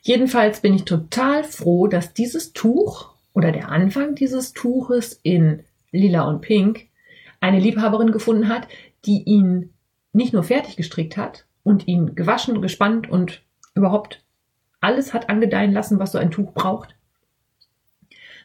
[0.00, 6.22] Jedenfalls bin ich total froh, dass dieses Tuch oder der Anfang dieses Tuches in lila
[6.26, 6.86] und pink
[7.38, 8.66] eine Liebhaberin gefunden hat,
[9.04, 9.74] die ihn
[10.14, 13.42] nicht nur fertig gestrickt hat und ihn gewaschen, gespannt und
[13.74, 14.24] überhaupt
[14.80, 16.96] alles hat angedeihen lassen, was so ein Tuch braucht,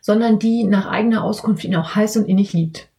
[0.02, 2.90] sondern die nach eigener Auskunft ihn auch heiß und innig liebt.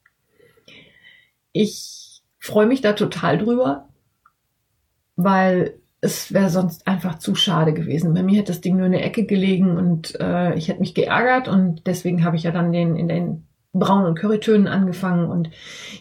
[1.53, 2.02] Ich
[2.43, 3.89] freue mich da total drüber,
[5.15, 8.13] weil es wäre sonst einfach zu schade gewesen.
[8.13, 10.95] Bei mir hätte das Ding nur in der Ecke gelegen und äh, ich hätte mich
[10.95, 15.51] geärgert und deswegen habe ich ja dann den in den Braun- und Currytönen angefangen und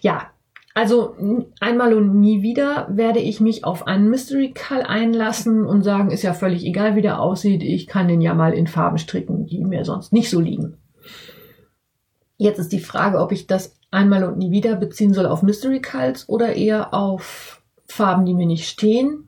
[0.02, 0.32] ja,
[0.74, 1.16] also
[1.60, 6.24] einmal und nie wieder werde ich mich auf einen Mystery Call einlassen und sagen, ist
[6.24, 9.64] ja völlig egal, wie der aussieht, ich kann den ja mal in Farben stricken, die
[9.64, 10.78] mir sonst nicht so liegen.
[12.42, 15.80] Jetzt ist die Frage, ob ich das einmal und nie wieder beziehen soll auf Mystery
[15.80, 19.28] Cults oder eher auf Farben, die mir nicht stehen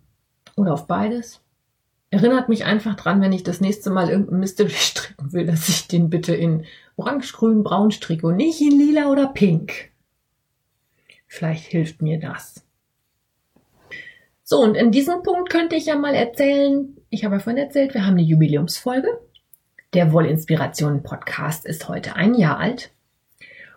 [0.55, 1.39] oder auf beides.
[2.09, 5.87] Erinnert mich einfach dran, wenn ich das nächste Mal irgendein Mystery stricken will, dass ich
[5.87, 9.91] den bitte in orange, grün, braun stricke und nicht in lila oder pink.
[11.27, 12.65] Vielleicht hilft mir das.
[14.43, 17.93] So, und in diesem Punkt könnte ich ja mal erzählen, ich habe ja vorhin erzählt,
[17.93, 19.19] wir haben eine Jubiläumsfolge.
[19.93, 22.89] Der Wollinspirationen Podcast ist heute ein Jahr alt.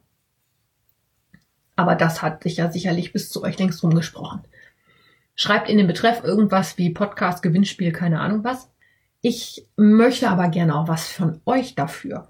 [1.75, 4.41] Aber das hat sich ja sicherlich bis zu euch längst rumgesprochen.
[5.35, 8.69] Schreibt in den Betreff irgendwas wie Podcast, Gewinnspiel, keine Ahnung was.
[9.21, 12.27] Ich möchte aber gerne auch was von euch dafür.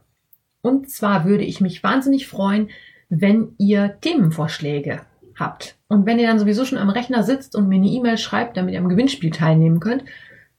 [0.62, 2.69] Und zwar würde ich mich wahnsinnig freuen,
[3.10, 5.02] wenn ihr Themenvorschläge
[5.38, 5.76] habt.
[5.88, 8.74] Und wenn ihr dann sowieso schon am Rechner sitzt und mir eine E-Mail schreibt, damit
[8.74, 10.06] ihr am Gewinnspiel teilnehmen könnt,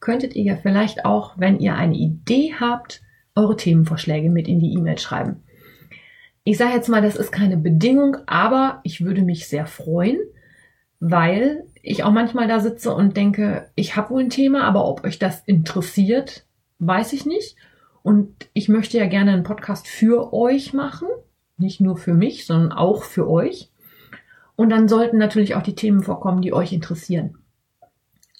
[0.01, 3.01] könntet ihr ja vielleicht auch, wenn ihr eine Idee habt,
[3.35, 5.42] eure Themenvorschläge mit in die E-Mail schreiben.
[6.44, 10.18] Ich sage jetzt mal, das ist keine Bedingung, aber ich würde mich sehr freuen,
[11.01, 15.05] weil ich auch manchmal da sitze und denke, ich habe wohl ein Thema, aber ob
[15.05, 16.47] euch das interessiert,
[16.79, 17.57] weiß ich nicht.
[18.03, 21.09] Und ich möchte ja gerne einen Podcast für euch machen,
[21.57, 23.70] nicht nur für mich, sondern auch für euch.
[24.57, 27.38] Und dann sollten natürlich auch die Themen vorkommen, die euch interessieren.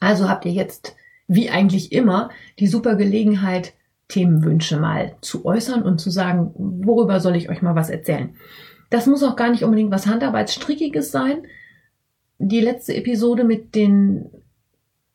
[0.01, 2.29] Also habt ihr jetzt, wie eigentlich immer,
[2.59, 3.73] die super Gelegenheit,
[4.15, 8.37] Themenwünsche mal zu äußern und zu sagen, worüber soll ich euch mal was erzählen.
[8.91, 11.49] Das muss auch gar nicht unbedingt was Handarbeitsstrickiges sein.
[12.39, 14.31] Die letzte Episode mit den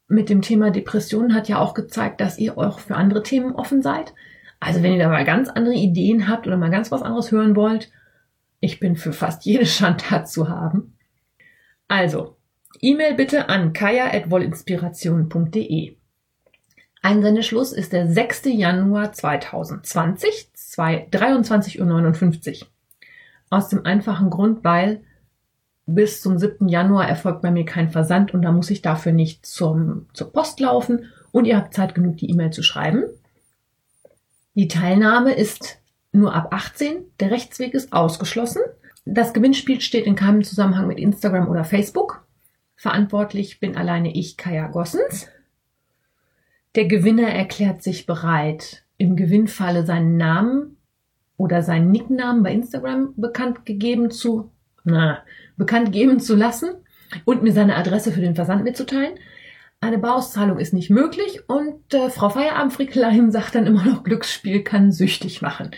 [0.09, 3.83] mit dem Thema Depressionen hat ja auch gezeigt, dass ihr auch für andere Themen offen
[3.83, 4.13] seid.
[4.59, 7.55] Also wenn ihr da mal ganz andere Ideen habt oder mal ganz was anderes hören
[7.55, 7.89] wollt,
[8.59, 10.97] ich bin für fast jede Schandtat zu haben.
[11.87, 12.35] Also,
[12.81, 15.98] E-Mail bitte an kaya.wollinspiration.de.
[17.01, 18.45] Einsendeschluss ist der 6.
[18.45, 22.67] Januar 2020, 23.59 Uhr.
[23.49, 25.01] Aus dem einfachen Grund, weil
[25.85, 26.67] bis zum 7.
[26.67, 30.59] Januar erfolgt bei mir kein Versand und da muss ich dafür nicht zum, zur Post
[30.59, 33.03] laufen und ihr habt Zeit genug, die E-Mail zu schreiben.
[34.53, 35.79] Die Teilnahme ist
[36.11, 37.05] nur ab 18.
[37.19, 38.61] Der Rechtsweg ist ausgeschlossen.
[39.05, 42.25] Das Gewinnspiel steht in keinem Zusammenhang mit Instagram oder Facebook.
[42.75, 45.27] Verantwortlich bin alleine ich, Kaya Gossens.
[46.75, 50.77] Der Gewinner erklärt sich bereit, im Gewinnfalle seinen Namen
[51.37, 54.51] oder seinen Nicknamen bei Instagram bekannt gegeben zu,
[54.83, 55.23] na,
[55.57, 56.71] bekannt geben zu lassen
[57.25, 59.17] und mir seine Adresse für den Versand mitzuteilen.
[59.81, 64.91] Eine Bauauszahlung ist nicht möglich und äh, Frau Feierabendfricklein sagt dann immer noch, Glücksspiel kann
[64.91, 65.71] süchtig machen.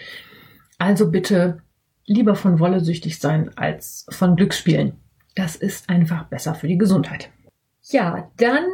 [0.79, 1.61] Also bitte
[2.07, 4.93] lieber von Wolle süchtig sein als von Glücksspielen.
[5.35, 7.29] Das ist einfach besser für die Gesundheit.
[7.83, 8.65] Ja, dann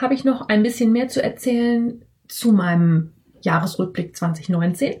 [0.00, 4.96] habe ich noch ein bisschen mehr zu erzählen zu meinem Jahresrückblick 2019.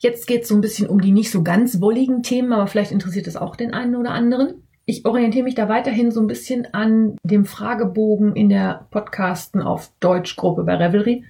[0.00, 2.92] Jetzt geht es so ein bisschen um die nicht so ganz wolligen Themen, aber vielleicht
[2.92, 4.62] interessiert es auch den einen oder anderen.
[4.84, 9.92] Ich orientiere mich da weiterhin so ein bisschen an dem Fragebogen in der Podcasten auf
[10.00, 11.24] Deutsch Gruppe bei Revelry.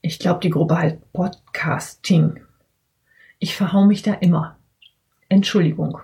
[0.00, 2.40] Ich glaube, die Gruppe heißt Podcasting.
[3.38, 4.58] Ich verhau mich da immer.
[5.28, 5.98] Entschuldigung.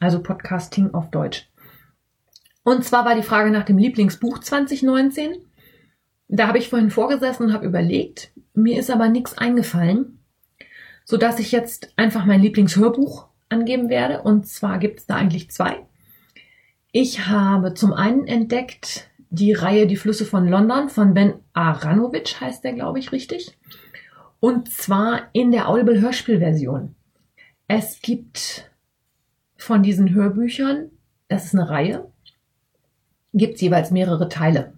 [0.00, 1.48] Also Podcasting auf Deutsch.
[2.68, 5.38] Und zwar war die Frage nach dem Lieblingsbuch 2019.
[6.28, 8.30] Da habe ich vorhin vorgesessen und habe überlegt.
[8.52, 10.18] Mir ist aber nichts eingefallen,
[11.02, 14.20] so dass ich jetzt einfach mein Lieblingshörbuch angeben werde.
[14.20, 15.86] Und zwar gibt es da eigentlich zwei.
[16.92, 22.64] Ich habe zum einen entdeckt die Reihe Die Flüsse von London von Ben Aranovic, heißt
[22.64, 23.56] der, glaube ich, richtig.
[24.40, 26.94] Und zwar in der Audible Hörspielversion.
[27.66, 28.70] Es gibt
[29.56, 30.90] von diesen Hörbüchern,
[31.28, 32.12] das ist eine Reihe,
[33.32, 34.72] gibt es jeweils mehrere Teile.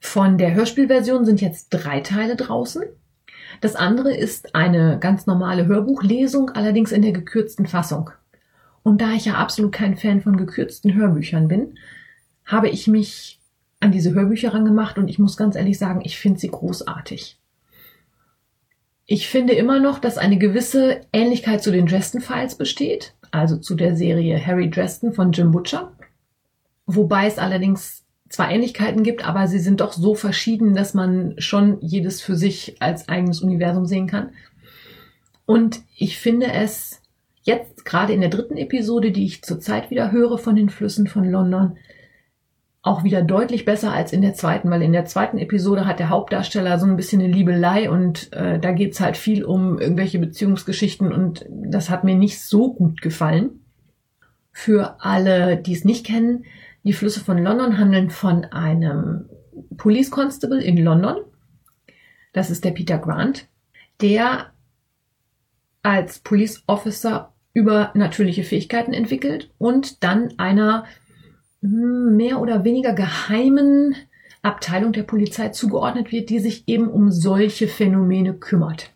[0.00, 2.84] Von der Hörspielversion sind jetzt drei Teile draußen.
[3.60, 8.10] Das andere ist eine ganz normale Hörbuchlesung, allerdings in der gekürzten Fassung.
[8.82, 11.78] Und da ich ja absolut kein Fan von gekürzten Hörbüchern bin,
[12.44, 13.40] habe ich mich
[13.80, 17.38] an diese Hörbücher rangemacht und ich muss ganz ehrlich sagen, ich finde sie großartig.
[19.06, 23.74] Ich finde immer noch, dass eine gewisse Ähnlichkeit zu den Dresden Files besteht, also zu
[23.74, 25.92] der Serie Harry Dresden von Jim Butcher.
[26.90, 31.76] Wobei es allerdings zwar Ähnlichkeiten gibt, aber sie sind doch so verschieden, dass man schon
[31.82, 34.30] jedes für sich als eigenes Universum sehen kann.
[35.44, 37.02] Und ich finde es
[37.42, 41.30] jetzt gerade in der dritten Episode, die ich zurzeit wieder höre von den Flüssen von
[41.30, 41.76] London,
[42.80, 46.08] auch wieder deutlich besser als in der zweiten, weil in der zweiten Episode hat der
[46.08, 51.12] Hauptdarsteller so ein bisschen eine Liebelei und äh, da geht's halt viel um irgendwelche Beziehungsgeschichten
[51.12, 53.60] und das hat mir nicht so gut gefallen.
[54.52, 56.44] Für alle, die es nicht kennen,
[56.88, 59.28] die Flüsse von London handeln von einem
[59.76, 61.18] Police Constable in London.
[62.32, 63.46] Das ist der Peter Grant,
[64.00, 64.54] der
[65.82, 70.86] als Police Officer übernatürliche Fähigkeiten entwickelt und dann einer
[71.60, 73.94] hm, mehr oder weniger geheimen
[74.40, 78.92] Abteilung der Polizei zugeordnet wird, die sich eben um solche Phänomene kümmert.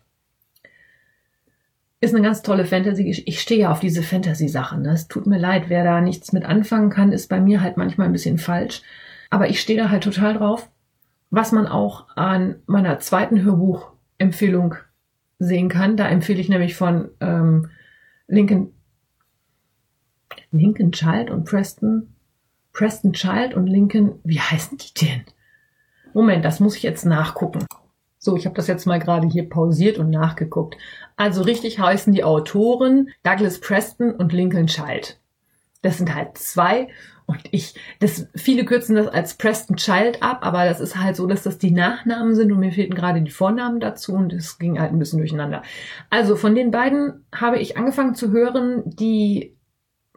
[2.03, 3.23] Ist eine ganz tolle Fantasy.
[3.25, 4.81] Ich stehe ja auf diese Fantasy-Sachen.
[4.81, 4.91] Ne?
[4.91, 8.07] Es tut mir leid, wer da nichts mit anfangen kann, ist bei mir halt manchmal
[8.07, 8.81] ein bisschen falsch.
[9.29, 10.69] Aber ich stehe da halt total drauf,
[11.29, 14.75] was man auch an meiner zweiten Hörbuchempfehlung
[15.39, 15.95] sehen kann.
[15.95, 17.69] Da empfehle ich nämlich von ähm,
[18.27, 18.73] Lincoln,
[20.51, 22.13] Lincoln Child und Preston
[22.73, 25.23] Preston Child und Lincoln, wie heißen die denn?
[26.13, 27.65] Moment, das muss ich jetzt nachgucken.
[28.23, 30.77] So, ich habe das jetzt mal gerade hier pausiert und nachgeguckt.
[31.17, 35.19] Also richtig heißen die Autoren Douglas Preston und Lincoln Child.
[35.81, 36.87] Das sind halt zwei
[37.25, 41.27] und ich, das, viele kürzen das als Preston Child ab, aber das ist halt so,
[41.27, 44.79] dass das die Nachnamen sind und mir fehlten gerade die Vornamen dazu und es ging
[44.79, 45.61] halt ein bisschen durcheinander.
[46.09, 49.57] Also von den beiden habe ich angefangen zu hören, die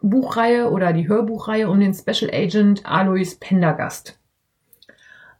[0.01, 4.17] Buchreihe oder die Hörbuchreihe um den Special Agent Alois Pendergast.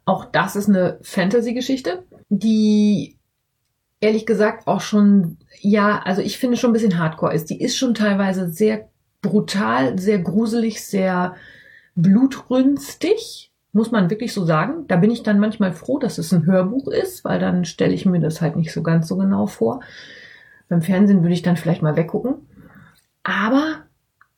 [0.08, 3.17] Auch das ist eine Fantasy-Geschichte, die
[4.00, 7.50] ehrlich gesagt auch schon, ja, also ich finde schon ein bisschen hardcore ist.
[7.50, 8.88] Die ist schon teilweise sehr
[9.22, 11.36] brutal, sehr gruselig, sehr
[11.96, 14.86] blutrünstig, muss man wirklich so sagen.
[14.88, 18.06] Da bin ich dann manchmal froh, dass es ein Hörbuch ist, weil dann stelle ich
[18.06, 19.82] mir das halt nicht so ganz so genau vor.
[20.70, 22.36] Beim Fernsehen würde ich dann vielleicht mal weggucken.
[23.24, 23.80] Aber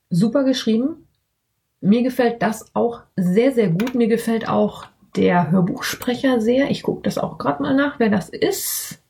[0.10, 1.08] super geschrieben.
[1.80, 3.94] Mir gefällt das auch sehr, sehr gut.
[3.94, 6.70] Mir gefällt auch der Hörbuchsprecher sehr.
[6.70, 9.02] Ich gucke das auch gerade mal nach, wer das ist.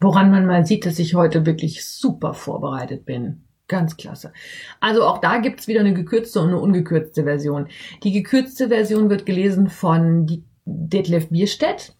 [0.00, 3.44] Woran man mal sieht, dass ich heute wirklich super vorbereitet bin.
[3.68, 4.32] Ganz klasse.
[4.80, 7.68] Also auch da gibt's wieder eine gekürzte und eine ungekürzte Version.
[8.02, 11.94] Die gekürzte Version wird gelesen von Detlef Bierstedt.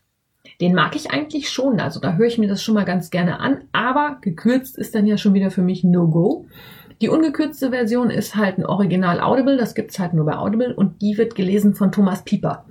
[0.60, 1.78] Den mag ich eigentlich schon.
[1.78, 3.64] Also da höre ich mir das schon mal ganz gerne an.
[3.72, 6.46] Aber gekürzt ist dann ja schon wieder für mich No-Go.
[7.00, 11.00] Die ungekürzte Version ist halt ein Original Audible, das gibt's halt nur bei Audible und
[11.00, 12.66] die wird gelesen von Thomas Pieper.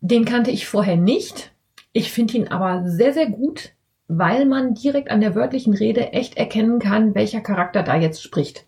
[0.00, 1.52] Den kannte ich vorher nicht.
[1.92, 3.72] Ich finde ihn aber sehr, sehr gut,
[4.08, 8.66] weil man direkt an der wörtlichen Rede echt erkennen kann, welcher Charakter da jetzt spricht.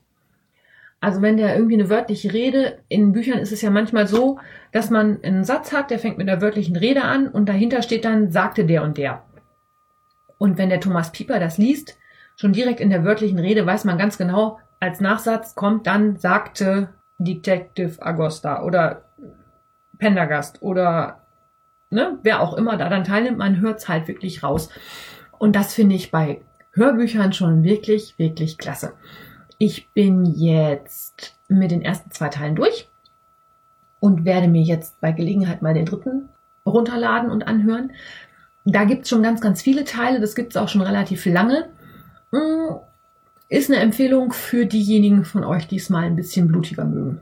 [1.00, 4.38] Also wenn der irgendwie eine wörtliche Rede, in Büchern ist es ja manchmal so,
[4.72, 8.04] dass man einen Satz hat, der fängt mit der wörtlichen Rede an und dahinter steht
[8.04, 9.24] dann, sagte der und der.
[10.38, 11.98] Und wenn der Thomas Pieper das liest,
[12.36, 16.90] schon direkt in der wörtlichen Rede weiß man ganz genau, als Nachsatz kommt dann, sagte
[17.18, 19.02] Detective Agosta oder
[19.98, 21.22] Pendergast oder
[21.90, 24.68] ne, wer auch immer da dann teilnimmt, man hört's halt wirklich raus.
[25.38, 28.92] Und das finde ich bei Hörbüchern schon wirklich, wirklich klasse.
[29.58, 32.90] Ich bin jetzt mit den ersten zwei Teilen durch
[33.98, 36.28] und werde mir jetzt bei Gelegenheit mal den dritten
[36.66, 37.92] runterladen und anhören.
[38.66, 40.20] Da gibt's schon ganz, ganz viele Teile.
[40.20, 41.70] Das gibt's auch schon relativ lange.
[42.36, 42.76] Mm,
[43.48, 47.20] ist eine Empfehlung für diejenigen von euch, die es mal ein bisschen blutiger mögen.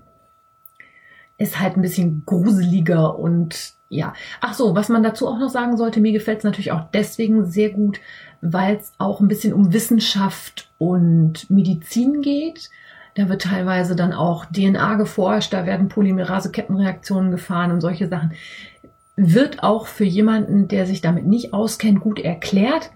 [1.36, 4.14] Ist halt ein bisschen gruseliger und ja.
[4.40, 7.46] Ach so, was man dazu auch noch sagen sollte, mir gefällt es natürlich auch deswegen
[7.46, 8.00] sehr gut,
[8.40, 12.70] weil es auch ein bisschen um Wissenschaft und Medizin geht.
[13.14, 18.32] Da wird teilweise dann auch DNA geforscht, da werden Polymerase-Kettenreaktionen gefahren und solche Sachen.
[19.16, 22.90] Wird auch für jemanden, der sich damit nicht auskennt, gut erklärt.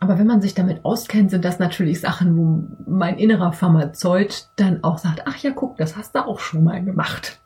[0.00, 4.82] Aber wenn man sich damit auskennt, sind das natürlich Sachen, wo mein innerer Pharmazeut dann
[4.82, 7.38] auch sagt, ach ja, guck, das hast du auch schon mal gemacht.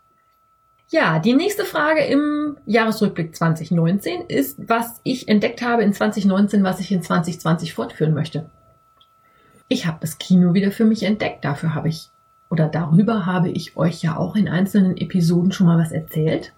[0.89, 6.79] Ja, die nächste Frage im Jahresrückblick 2019 ist, was ich entdeckt habe in 2019, was
[6.79, 8.49] ich in 2020 fortführen möchte.
[9.67, 11.45] Ich habe das Kino wieder für mich entdeckt.
[11.45, 12.11] Dafür habe ich
[12.51, 16.53] oder darüber habe ich euch ja auch in einzelnen Episoden schon mal was erzählt.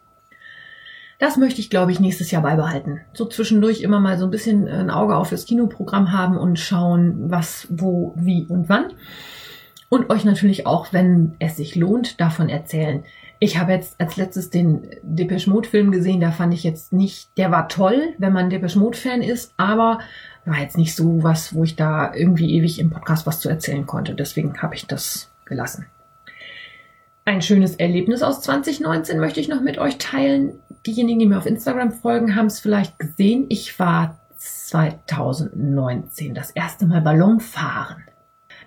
[1.19, 3.01] Das möchte ich, glaube ich, nächstes Jahr beibehalten.
[3.15, 7.31] So zwischendurch immer mal so ein bisschen ein Auge auf das Kinoprogramm haben und schauen,
[7.31, 8.93] was, wo, wie und wann.
[9.89, 13.05] Und euch natürlich auch, wenn es sich lohnt, davon erzählen.
[13.39, 17.29] Ich habe jetzt als letztes den Depeche Mode Film gesehen, da fand ich jetzt nicht,
[17.37, 20.01] der war toll, wenn man Depeche Mode Fan ist, aber
[20.45, 23.87] war jetzt nicht so was, wo ich da irgendwie ewig im Podcast was zu erzählen
[23.87, 24.15] konnte.
[24.15, 25.87] Deswegen habe ich das gelassen.
[27.29, 30.61] Ein schönes Erlebnis aus 2019 möchte ich noch mit euch teilen.
[30.87, 33.47] Diejenigen, die mir auf Instagram folgen, haben es vielleicht gesehen.
[33.49, 38.05] Ich war 2019 das erste Mal Ballon fahren.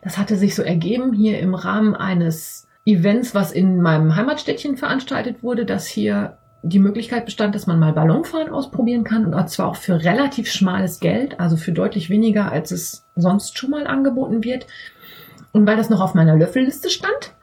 [0.01, 5.41] Das hatte sich so ergeben hier im Rahmen eines Events, was in meinem Heimatstädtchen veranstaltet
[5.41, 9.78] wurde, dass hier die Möglichkeit bestand, dass man mal Ballonfahren ausprobieren kann und zwar auch
[9.78, 14.68] für relativ schmales Geld, also für deutlich weniger, als es sonst schon mal angeboten wird.
[15.53, 17.34] Und weil das noch auf meiner Löffelliste stand,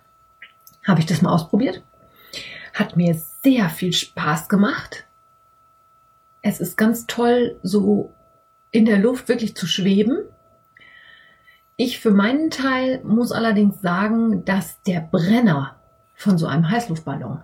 [0.86, 1.82] habe ich das mal ausprobiert.
[2.72, 5.04] Hat mir sehr viel Spaß gemacht.
[6.42, 8.12] Es ist ganz toll, so
[8.70, 10.18] in der Luft wirklich zu schweben.
[11.76, 15.76] Ich für meinen Teil muss allerdings sagen, dass der Brenner
[16.14, 17.40] von so einem Heißluftballon,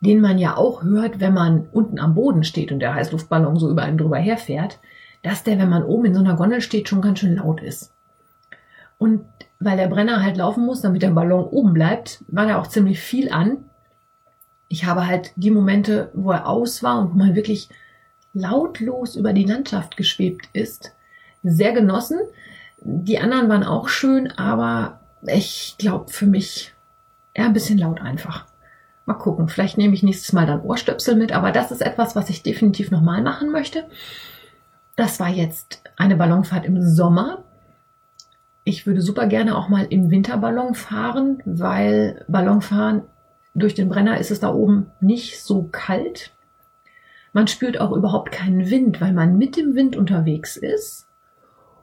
[0.00, 3.70] den man ja auch hört, wenn man unten am Boden steht und der Heißluftballon so
[3.70, 4.78] über einen drüber herfährt,
[5.22, 7.92] dass der, wenn man oben in so einer Gondel steht, schon ganz schön laut ist.
[8.98, 9.24] Und
[9.58, 13.00] weil der Brenner halt laufen muss, damit der Ballon oben bleibt, war da auch ziemlich
[13.00, 13.58] viel an.
[14.68, 17.68] Ich habe halt die Momente, wo er aus war und wo man wirklich
[18.34, 20.92] lautlos über die Landschaft geschwebt ist,
[21.42, 22.18] sehr genossen.
[22.80, 26.74] Die anderen waren auch schön, aber ich glaube für mich
[27.32, 28.44] eher ein bisschen laut einfach.
[29.06, 32.28] Mal gucken, vielleicht nehme ich nächstes Mal dann Ohrstöpsel mit, aber das ist etwas, was
[32.28, 33.84] ich definitiv nochmal machen möchte.
[34.96, 37.44] Das war jetzt eine Ballonfahrt im Sommer.
[38.68, 43.02] Ich würde super gerne auch mal im Winterballon fahren, weil Ballonfahren
[43.54, 46.32] durch den Brenner ist es da oben nicht so kalt.
[47.32, 51.06] Man spürt auch überhaupt keinen Wind, weil man mit dem Wind unterwegs ist.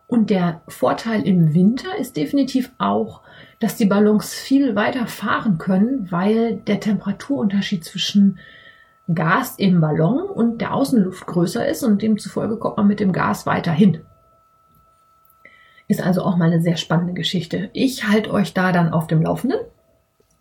[0.08, 3.22] Und der Vorteil im Winter ist definitiv auch,
[3.62, 8.40] dass die Ballons viel weiter fahren können, weil der Temperaturunterschied zwischen
[9.16, 13.46] Gas im Ballon und der Außenluft größer ist und demzufolge kommt man mit dem Gas
[13.46, 14.02] weiterhin.
[15.88, 17.70] Ist also auch mal eine sehr spannende Geschichte.
[17.74, 19.60] Ich halte euch da dann auf dem Laufenden.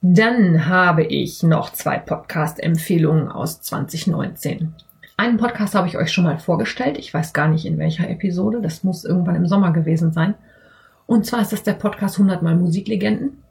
[0.01, 4.75] Dann habe ich noch zwei Podcast-Empfehlungen aus 2019.
[5.17, 6.99] Einen Podcast habe ich euch schon mal vorgestellt.
[6.99, 8.61] Ich weiß gar nicht in welcher Episode.
[8.61, 10.35] Das muss irgendwann im Sommer gewesen sein.
[11.07, 13.43] Und zwar ist das der Podcast 100 mal Musiklegenden.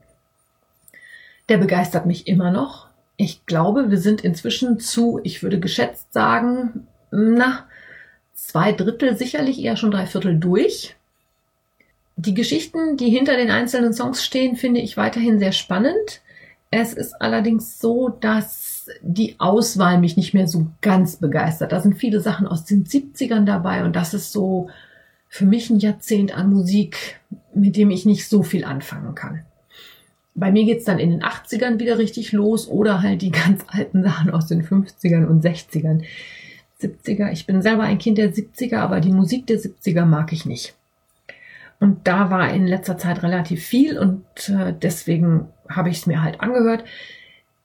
[1.48, 2.88] Der begeistert mich immer noch.
[3.18, 7.66] Ich glaube, wir sind inzwischen zu, ich würde geschätzt sagen, na,
[8.34, 10.96] zwei Drittel, sicherlich eher schon drei Viertel durch.
[12.24, 16.22] Die Geschichten, die hinter den einzelnen Songs stehen, finde ich weiterhin sehr spannend.
[16.70, 21.72] Es ist allerdings so, dass die Auswahl mich nicht mehr so ganz begeistert.
[21.72, 24.70] Da sind viele Sachen aus den 70ern dabei und das ist so
[25.30, 27.20] für mich ein Jahrzehnt an Musik,
[27.56, 29.42] mit dem ich nicht so viel anfangen kann.
[30.36, 34.04] Bei mir geht's dann in den 80ern wieder richtig los oder halt die ganz alten
[34.04, 36.04] Sachen aus den 50ern und 60ern.
[36.80, 40.46] 70er, ich bin selber ein Kind der 70er, aber die Musik der 70er mag ich
[40.46, 40.76] nicht.
[41.82, 46.22] Und da war in letzter Zeit relativ viel und äh, deswegen habe ich es mir
[46.22, 46.84] halt angehört.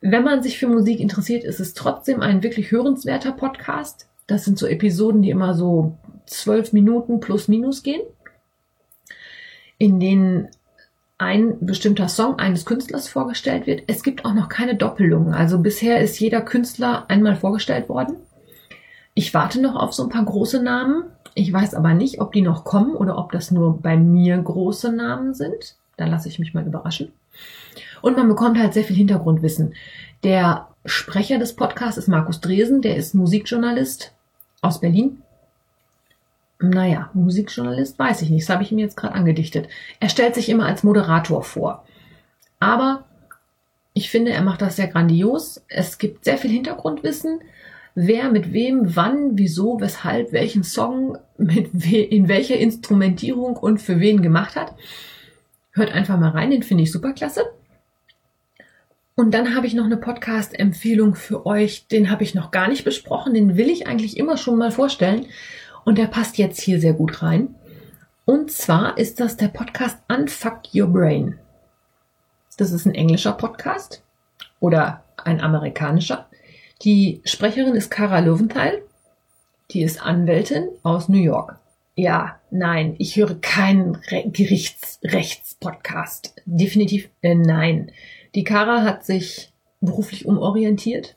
[0.00, 4.08] Wenn man sich für Musik interessiert, ist es trotzdem ein wirklich hörenswerter Podcast.
[4.26, 8.00] Das sind so Episoden, die immer so zwölf Minuten plus minus gehen,
[9.76, 10.48] in denen
[11.18, 13.82] ein bestimmter Song eines Künstlers vorgestellt wird.
[13.86, 15.34] Es gibt auch noch keine Doppelungen.
[15.34, 18.16] Also bisher ist jeder Künstler einmal vorgestellt worden.
[19.12, 21.04] Ich warte noch auf so ein paar große Namen.
[21.38, 24.90] Ich weiß aber nicht, ob die noch kommen oder ob das nur bei mir große
[24.90, 25.76] Namen sind.
[25.98, 27.12] Da lasse ich mich mal überraschen.
[28.00, 29.74] Und man bekommt halt sehr viel Hintergrundwissen.
[30.24, 34.14] Der Sprecher des Podcasts ist Markus Dresen, der ist Musikjournalist
[34.62, 35.20] aus Berlin.
[36.58, 39.68] Naja, Musikjournalist weiß ich nicht, das habe ich ihm jetzt gerade angedichtet.
[40.00, 41.84] Er stellt sich immer als Moderator vor.
[42.60, 43.04] Aber
[43.92, 45.62] ich finde, er macht das sehr grandios.
[45.68, 47.40] Es gibt sehr viel Hintergrundwissen
[47.96, 53.98] wer mit wem, wann, wieso, weshalb, welchen Song mit we in welcher Instrumentierung und für
[53.98, 54.74] wen gemacht hat.
[55.72, 57.44] Hört einfach mal rein, den finde ich super klasse.
[59.14, 62.84] Und dann habe ich noch eine Podcast-Empfehlung für euch, den habe ich noch gar nicht
[62.84, 65.24] besprochen, den will ich eigentlich immer schon mal vorstellen
[65.86, 67.54] und der passt jetzt hier sehr gut rein.
[68.26, 71.38] Und zwar ist das der Podcast Unfuck Your Brain.
[72.58, 74.02] Das ist ein englischer Podcast
[74.60, 76.26] oder ein amerikanischer.
[76.82, 78.82] Die Sprecherin ist Cara Löwenthal.
[79.70, 81.58] Die ist Anwältin aus New York.
[81.94, 86.34] Ja, nein, ich höre keinen Re Gerichtsrechtspodcast.
[86.44, 87.90] Definitiv äh, nein.
[88.34, 89.50] Die Cara hat sich
[89.80, 91.16] beruflich umorientiert,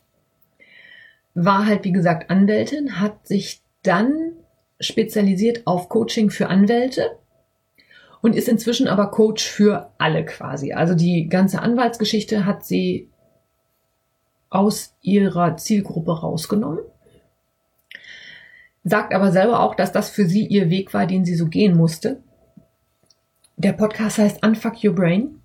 [1.34, 4.32] war halt wie gesagt Anwältin, hat sich dann
[4.80, 7.18] spezialisiert auf Coaching für Anwälte
[8.22, 10.72] und ist inzwischen aber Coach für alle quasi.
[10.72, 13.10] Also die ganze Anwaltsgeschichte hat sie
[14.50, 16.80] aus ihrer Zielgruppe rausgenommen.
[18.84, 21.76] Sagt aber selber auch, dass das für sie ihr Weg war, den sie so gehen
[21.76, 22.22] musste.
[23.58, 25.42] Der Podcast heißt Unfuck Your Brain.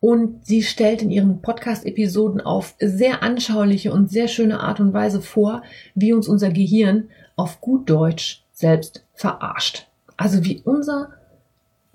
[0.00, 5.20] Und sie stellt in ihren Podcast-Episoden auf sehr anschauliche und sehr schöne Art und Weise
[5.20, 5.62] vor,
[5.94, 9.86] wie uns unser Gehirn auf gut Deutsch selbst verarscht.
[10.16, 11.10] Also wie unser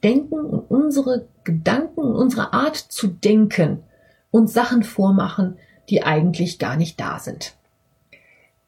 [0.04, 3.84] Denken und unsere Gedanken und unsere Art zu denken
[4.32, 5.58] uns Sachen vormachen,
[5.90, 7.56] die eigentlich gar nicht da sind.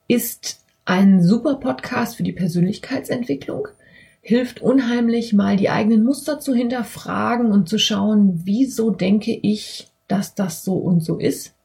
[0.07, 3.69] Ist ein super Podcast für die Persönlichkeitsentwicklung,
[4.21, 10.35] hilft unheimlich mal die eigenen Muster zu hinterfragen und zu schauen, wieso denke ich, dass
[10.35, 11.55] das so und so ist.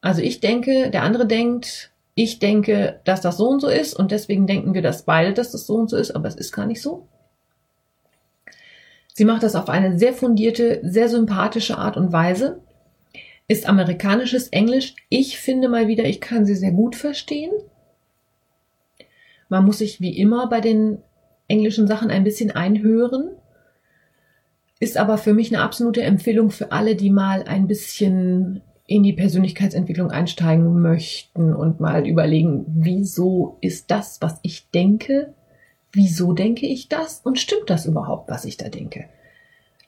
[0.00, 4.10] Also ich denke, der andere denkt, ich denke, dass das so und so ist und
[4.10, 6.66] deswegen denken wir das beide, dass das so und so ist, aber es ist gar
[6.66, 7.06] nicht so.
[9.16, 12.60] Sie macht das auf eine sehr fundierte, sehr sympathische Art und Weise.
[13.48, 14.94] Ist amerikanisches Englisch.
[15.08, 17.50] Ich finde mal wieder, ich kann sie sehr gut verstehen.
[19.48, 20.98] Man muss sich wie immer bei den
[21.48, 23.30] englischen Sachen ein bisschen einhören.
[24.80, 29.14] Ist aber für mich eine absolute Empfehlung für alle, die mal ein bisschen in die
[29.14, 35.32] Persönlichkeitsentwicklung einsteigen möchten und mal überlegen, wieso ist das, was ich denke,
[35.96, 39.06] wieso denke ich das und stimmt das überhaupt, was ich da denke?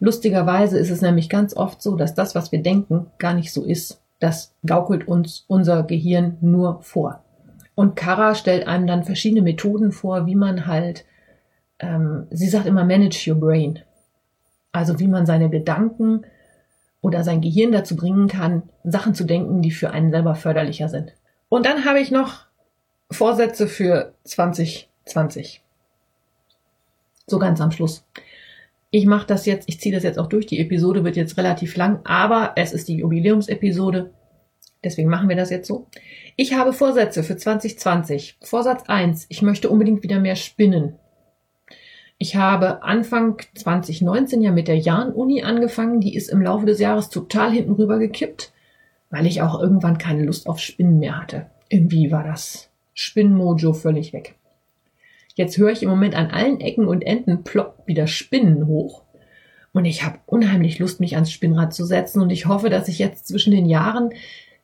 [0.00, 3.62] Lustigerweise ist es nämlich ganz oft so, dass das, was wir denken, gar nicht so
[3.62, 4.00] ist.
[4.20, 7.22] Das gaukelt uns unser Gehirn nur vor.
[7.74, 11.04] Und Kara stellt einem dann verschiedene Methoden vor, wie man halt,
[11.78, 13.80] ähm, sie sagt immer, manage your brain.
[14.72, 16.22] Also wie man seine Gedanken
[17.00, 21.12] oder sein Gehirn dazu bringen kann, Sachen zu denken, die für einen selber förderlicher sind.
[21.48, 22.46] Und dann habe ich noch
[23.10, 25.62] Vorsätze für 2020.
[27.28, 28.04] So ganz am Schluss.
[28.90, 30.46] Ich mache das jetzt, ich ziehe das jetzt auch durch.
[30.46, 34.10] Die Episode wird jetzt relativ lang, aber es ist die Jubiläumsepisode.
[34.82, 35.86] Deswegen machen wir das jetzt so.
[36.36, 38.38] Ich habe Vorsätze für 2020.
[38.40, 39.26] Vorsatz 1.
[39.28, 40.94] Ich möchte unbedingt wieder mehr spinnen.
[42.16, 46.00] Ich habe Anfang 2019 ja mit der Jahn-Uni angefangen.
[46.00, 48.52] Die ist im Laufe des Jahres total hinten rüber gekippt,
[49.10, 51.46] weil ich auch irgendwann keine Lust auf Spinnen mehr hatte.
[51.68, 54.34] Irgendwie war das Spinnmojo völlig weg.
[55.38, 59.04] Jetzt höre ich im Moment an allen Ecken und Enden ploppt wieder Spinnen hoch.
[59.72, 62.20] Und ich habe unheimlich Lust, mich ans Spinnrad zu setzen.
[62.20, 64.10] Und ich hoffe, dass ich jetzt zwischen den Jahren,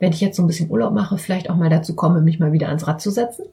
[0.01, 2.53] wenn ich jetzt so ein bisschen Urlaub mache, vielleicht auch mal dazu komme, mich mal
[2.53, 3.45] wieder ans Rad zu setzen.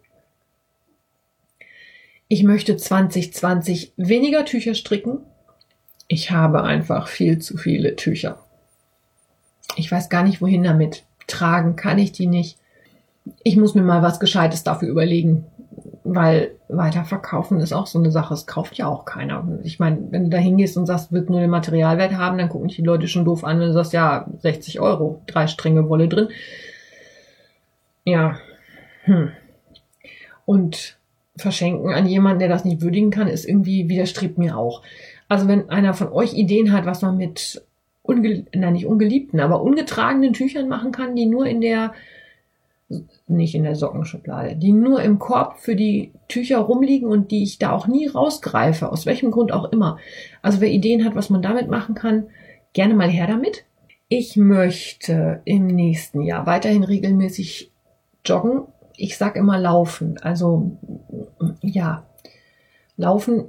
[2.27, 5.19] Ich möchte 2020 weniger Tücher stricken.
[6.07, 8.39] Ich habe einfach viel zu viele Tücher.
[9.75, 11.03] Ich weiß gar nicht, wohin damit.
[11.27, 12.57] Tragen kann ich die nicht.
[13.43, 15.45] Ich muss mir mal was Gescheites dafür überlegen
[16.03, 18.33] weil weiterverkaufen ist auch so eine Sache.
[18.33, 19.47] Es kauft ja auch keiner.
[19.63, 22.67] Ich meine, wenn du da hingehst und sagst, wird nur den Materialwert haben, dann gucken
[22.67, 26.07] dich die Leute schon doof an, wenn du sagst, ja, 60 Euro, drei Stränge Wolle
[26.07, 26.29] drin.
[28.03, 28.37] Ja.
[29.03, 29.31] Hm.
[30.45, 30.97] Und
[31.37, 34.81] verschenken an jemanden, der das nicht würdigen kann, ist irgendwie widerstrebt mir auch.
[35.27, 37.63] Also wenn einer von euch Ideen hat, was man mit
[38.03, 41.93] unge nein, nicht ungeliebten, aber ungetragenen Tüchern machen kann, die nur in der
[43.27, 47.59] nicht in der Sockenschublade, die nur im Korb für die Tücher rumliegen und die ich
[47.59, 49.97] da auch nie rausgreife, aus welchem Grund auch immer.
[50.41, 52.27] Also wer Ideen hat, was man damit machen kann,
[52.73, 53.65] gerne mal her damit.
[54.07, 57.71] Ich möchte im nächsten Jahr weiterhin regelmäßig
[58.25, 58.63] joggen.
[58.97, 60.17] Ich sag immer laufen.
[60.21, 60.77] Also
[61.61, 62.05] ja,
[62.97, 63.45] laufen,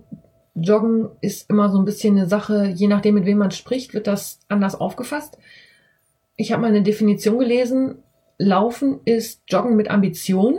[0.54, 4.06] joggen ist immer so ein bisschen eine Sache, je nachdem mit wem man spricht, wird
[4.06, 5.38] das anders aufgefasst.
[6.36, 7.96] Ich habe mal eine Definition gelesen,
[8.42, 10.58] Laufen ist Joggen mit Ambition.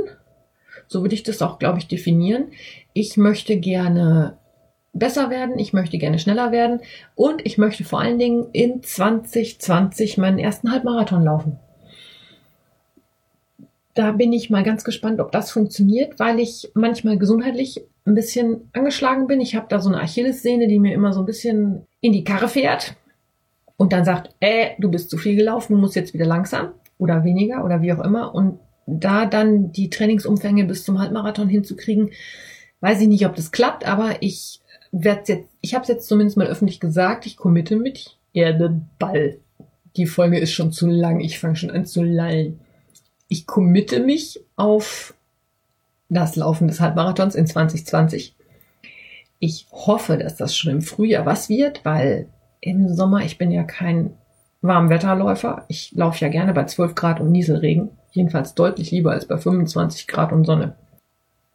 [0.87, 2.51] So würde ich das auch, glaube ich, definieren.
[2.93, 4.37] Ich möchte gerne
[4.93, 6.81] besser werden, ich möchte gerne schneller werden
[7.15, 11.59] und ich möchte vor allen Dingen in 2020 meinen ersten Halbmarathon laufen.
[13.95, 18.69] Da bin ich mal ganz gespannt, ob das funktioniert, weil ich manchmal gesundheitlich ein bisschen
[18.73, 19.41] angeschlagen bin.
[19.41, 22.47] Ich habe da so eine Achillessehne, die mir immer so ein bisschen in die Karre
[22.47, 22.95] fährt
[23.77, 27.23] und dann sagt, äh, du bist zu viel gelaufen, du musst jetzt wieder langsam oder
[27.23, 28.33] weniger oder wie auch immer.
[28.33, 32.11] Und da dann die Trainingsumfänge bis zum Halbmarathon hinzukriegen,
[32.81, 34.59] weiß ich nicht, ob das klappt, aber ich
[34.91, 39.37] werde jetzt, ich habe es jetzt zumindest mal öffentlich gesagt, ich committe mit Erde Ball.
[39.95, 42.59] Die Folge ist schon zu lang, ich fange schon an zu lallen.
[43.27, 45.13] Ich committe mich auf
[46.09, 48.35] das Laufen des Halbmarathons in 2020.
[49.39, 52.27] Ich hoffe, dass das schon im Frühjahr was wird, weil
[52.61, 54.13] im Sommer, ich bin ja kein
[54.63, 55.65] Warmwetterläufer.
[55.67, 57.89] Ich laufe ja gerne bei 12 Grad und Nieselregen.
[58.11, 60.75] Jedenfalls deutlich lieber als bei 25 Grad und Sonne.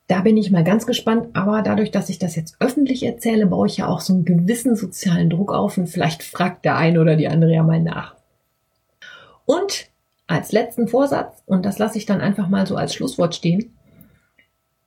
[0.08, 3.66] Da bin ich mal ganz gespannt, aber dadurch, dass ich das jetzt öffentlich erzähle, baue
[3.66, 7.16] ich ja auch so einen gewissen sozialen Druck auf und vielleicht fragt der eine oder
[7.16, 8.14] die andere ja mal nach.
[9.44, 9.88] Und
[10.26, 13.74] als letzten Vorsatz, und das lasse ich dann einfach mal so als Schlusswort stehen,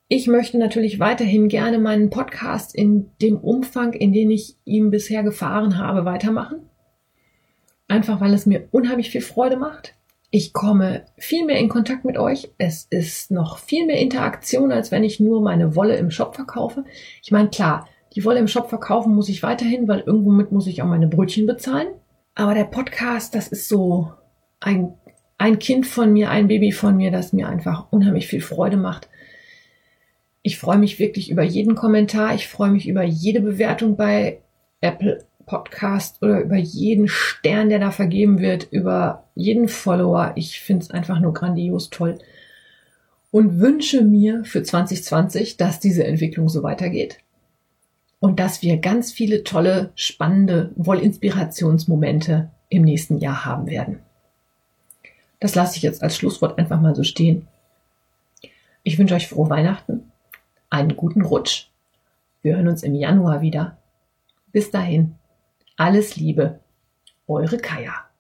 [0.08, 5.24] ich möchte natürlich weiterhin gerne meinen Podcast in dem Umfang, in den ich ihn bisher
[5.24, 6.64] gefahren habe, weitermachen.
[7.92, 9.96] Einfach weil es mir unheimlich viel Freude macht.
[10.30, 12.50] Ich komme viel mehr in Kontakt mit euch.
[12.58, 16.86] Es ist noch viel mehr Interaktion, als wenn ich nur meine Wolle im Shop verkaufe.
[17.22, 20.68] Ich meine, klar, die Wolle im Shop verkaufen muss ich weiterhin, weil irgendwo mit muss
[20.68, 21.90] ich auch meine Brötchen bezahlen.
[22.34, 24.14] Aber der Podcast, das ist so
[24.62, 24.94] ein,
[25.38, 29.10] ein Kind von mir, ein Baby von mir, das mir einfach unheimlich viel Freude macht.
[30.44, 32.36] Ich freue mich wirklich über jeden Kommentar.
[32.36, 34.40] Ich freue mich über jede Bewertung bei
[34.80, 40.34] Apple Podcast oder über jeden Stern, der da vergeben wird, über jeden Follower.
[40.36, 42.20] Ich finde es einfach nur grandios toll
[43.32, 47.20] und wünsche mir für 2020, dass diese Entwicklung so weitergeht
[48.20, 54.00] und dass wir ganz viele tolle, spannende Wollinspirationsmomente im nächsten Jahr haben werden.
[55.40, 57.48] Das lasse ich jetzt als Schlusswort einfach mal so stehen.
[58.84, 60.12] Ich wünsche euch frohe Weihnachten,
[60.70, 61.68] einen guten Rutsch.
[62.44, 63.78] Wir hören uns im Januar wieder.
[64.52, 65.16] Bis dahin.
[65.84, 66.60] Alles Liebe,
[67.26, 68.11] eure Kaya.